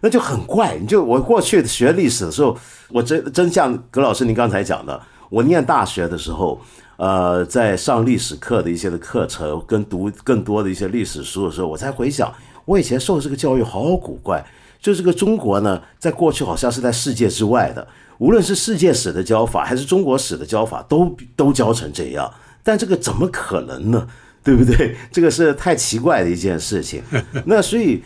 [0.00, 0.76] 那就很怪。
[0.78, 2.58] 你就我过去学历史的时候，
[2.88, 6.60] 我真真像葛老师您刚才讲的，我念大学的时候，
[6.96, 12.32] 呃，在上历史课的一些的课程跟读更多的一些历史书的时候，我才回想，
[12.64, 14.44] 我以前受的这个教育好古怪。
[14.80, 17.88] 就这个中国呢，在过去好像是在世界之外的，
[18.18, 22.30] 无论是世界史的教法还是中国史的教法，都 都教成这样。
[22.62, 24.06] 但这个怎么可能呢？
[24.44, 24.94] 对不对？
[25.10, 27.02] 这个是太奇怪的一件事情。
[27.46, 28.02] 那所以，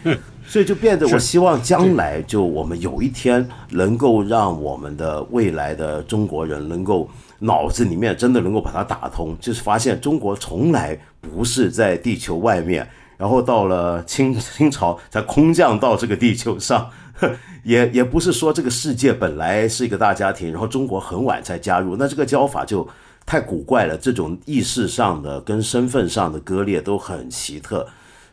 [0.47, 7.11] 所以就变得，我希望将来就我们有一天能够让我们的未来的中国人能够
[7.41, 12.89] 脑子里面真的能够把它打通，就是发现中国从来不是在地球外面。
[13.17, 16.89] 然后到了清 清朝才空降到这个地球上，
[17.65, 22.89] 也也不是说这个世界本来是一个大家庭，然后中国很晚才加入，那这个教法就
[23.27, 27.85] 太古怪了，这种意识上的跟身份上的割裂都很奇特，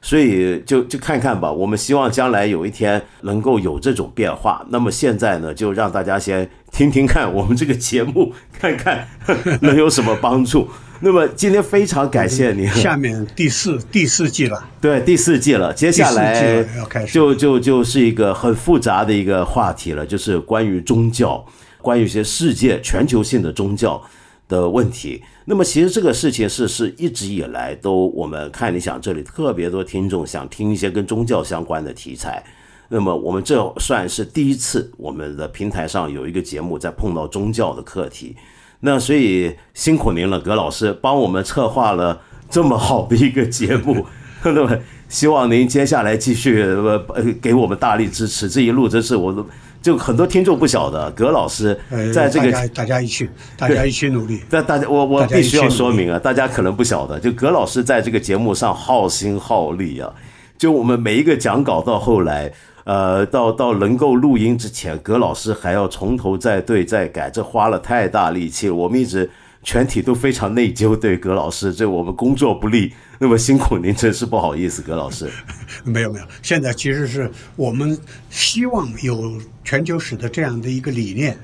[0.06, 1.52] 所以就就看看吧。
[1.52, 4.64] 我们希望将来有一天能够有这种变化。
[4.70, 9.08] 那么现在呢，就让大家先听听看我们这个节目，看看
[9.62, 10.70] 能有什么帮助。
[11.00, 12.68] 那么今天非常感谢你。
[12.68, 16.64] 下面第四第四季了，对第四季了，接下来
[17.12, 21.44] 就就就是一个很复杂的一个话题了，就是关于宗教，
[21.82, 24.00] 关于一些世界全球性的宗教
[24.48, 25.22] 的问题。
[25.46, 32.44] 那么其实这个事情是是一直以来都我们看你想这里特别多听众想听一些跟宗教相关的题材。
[32.90, 38.36] 那么我们这算是第一次，我们的平台上有一个节目在碰到宗教的课题。
[38.82, 44.06] 那所以辛苦您了，葛老师帮我们策划了这么好的一个节目，
[44.44, 44.78] 那么
[45.10, 47.04] 希望您接下来继续呃
[47.42, 48.48] 给我们大力支持。
[48.48, 49.44] 这一路真是我都
[49.86, 51.80] 就很多听众不晓得，葛老师
[52.12, 54.42] 在这个大家一起大家一起努力。
[54.50, 60.12] 但大家我我必须要说明啊，大家可能不晓得，就葛老师在这个节目上耗心耗力啊，
[60.58, 62.52] 就我们每一个讲稿到后来。
[62.86, 68.76] 呃，到到能够录音之前，葛老师还要从头再对再改，这花了太大力气了。
[68.76, 69.28] 我们一直
[69.66, 75.28] 全体都非常内疚，对葛老师，这我们工作不力，那么辛苦您，真是不好意思，葛老师。
[75.84, 77.98] 没有没有，现在其实是我们
[78.30, 81.36] 希望有全球史的这样的一个理念，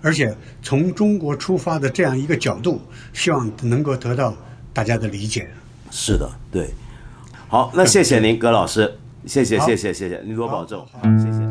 [0.00, 2.80] 而且从中国出发的这样一个角度，
[3.12, 4.34] 希望能够得到
[4.72, 5.46] 大家的理解。
[5.90, 6.70] 是的，对。
[7.48, 8.98] 好，那谢谢您，葛老师。
[9.26, 10.86] 谢谢谢谢谢谢，您多保重，
[11.18, 11.47] 谢谢。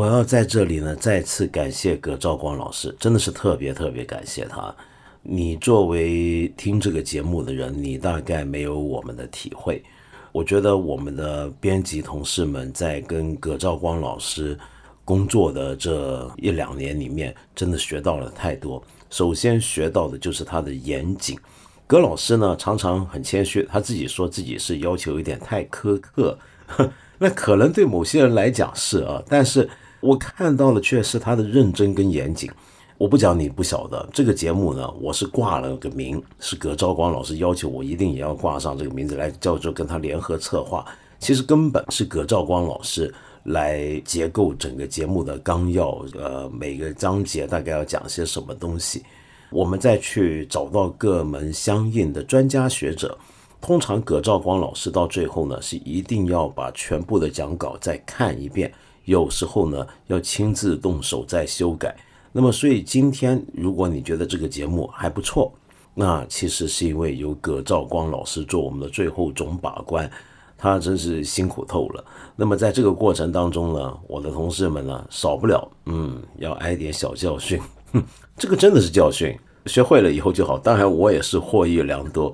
[0.00, 4.74] 我要在这里呢，再次感谢葛兆光老师，真的是特别特别感谢他。
[5.20, 9.84] 你作为听这个节目的人，你大概没有我们的体会。
[10.32, 14.58] 我觉得我们的编辑同事们在跟葛兆光老师
[15.04, 18.82] 工作的这一两年里面，真的学到了太多。
[19.10, 21.38] 首先学到的就是他的严谨。
[21.86, 26.38] 葛老师呢，常常很谦虚，他自己说自己是要求有点太苛刻。
[27.18, 29.68] 那可能对某些人来讲是啊，但是
[30.00, 32.50] 我看到的却是他的认真跟严谨。
[32.98, 40.84] 我不讲你不晓得，这个节目呢，我是挂了个名，是葛兆光老师要求我一定也要挂上这个名字来叫做跟他联合策划。
[41.18, 43.12] 其实根本是葛兆光老师。
[43.44, 49.02] 来结构整个节目的纲要，呃，每个章节大概要讲些什么东西，
[49.50, 53.16] 我们再去找到各门相应的专家学者。
[53.58, 58.70] 通常葛兆光老师到最后呢，是一定要把全部的讲稿再看一遍，
[59.10, 61.96] 有时候呢要亲自动手再修改。
[62.30, 65.52] 那么，所以今天如果你觉得这个节目还不错，
[65.94, 70.08] 那其实是因为有葛兆光老师做我们的最后总把关。
[70.56, 72.04] 他真是辛苦透了。
[72.36, 77.58] 那么在这个过程当中呢，我的同事们呢，少不了，嗯，要挨点小教训。
[77.92, 78.02] 哼，
[78.38, 79.36] 这个真的是教训，
[79.66, 80.56] 学会了以后就好。
[80.56, 82.32] 当然，我也是获益良多。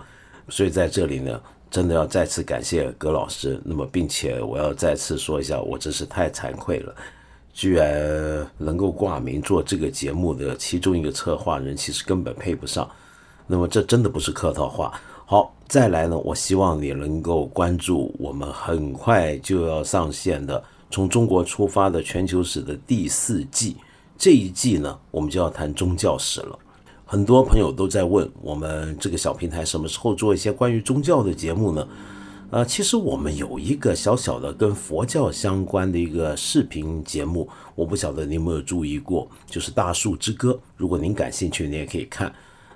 [0.49, 1.41] 所以在这里呢，
[1.71, 3.61] 真的要再次感谢葛老师。
[3.65, 6.95] 那么，并且我要再次说一下，我真是太惭愧了，
[7.53, 12.89] 居然能够挂名做这个节目的其中一个策划人，其实根本配不上。
[13.47, 15.01] 那么，这真的不是客套话。
[15.25, 16.17] 好，再来呢。
[16.19, 20.61] 我希望你能够关注我们很快就要上线的
[20.91, 23.77] 《从中国出发的全球史》的第四季。
[24.17, 26.59] 这一季呢，我们就要谈宗教史了。
[27.09, 31.87] 很多朋友都在问我们这个小平台什么时候做一些关于宗教的节目呢？
[32.51, 40.53] 呃，其实我们有一个小小的跟佛教相关的一个视频节目，我不晓得你有没有注意过，就是《大树之歌》。
[40.77, 42.35] 如果您感兴趣，您也可以看。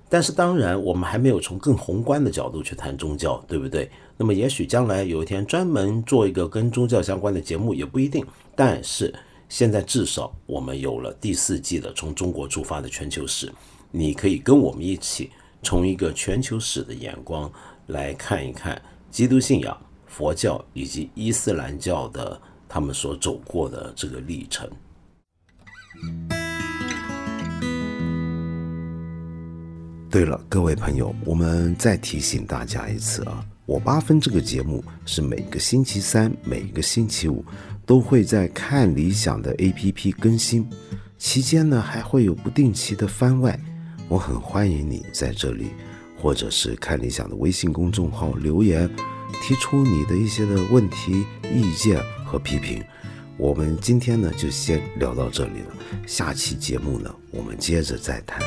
[0.08, 3.90] 但是当然，我们还没有从更宏观的角度去谈宗教，对不对？
[4.16, 8.24] 那么也许将来有一天专门做一个跟宗教相关的节目也不一定。
[8.54, 9.12] 但是
[9.48, 13.52] 现在至少我们有了第四季的从中国出发的全球史，
[13.90, 15.30] 你可以跟我们一起
[15.62, 17.50] 从一个全球史的眼光
[17.88, 18.80] 来看一看。
[19.10, 19.76] 基督信仰、
[20.06, 24.70] 佛教以及伊斯兰教的他们所走过的这个历程。
[30.08, 37.44] 对了，各位朋友，我们再提醒大家一次啊，我八分这个节目是每个星期三、每个星期五
[37.84, 40.68] 都会在看理想的 APP 更新，
[41.18, 43.58] 期间呢还会有不定期的番外，
[44.10, 45.70] 我很欢迎你在这里。
[46.22, 48.86] 或者是看理想的微信公众号留言，
[49.42, 52.84] 提出你的一些的问题、意见和批评。
[53.38, 58.38] 我们今天呢就先聊到这里了，下期节目呢我们接着再谈。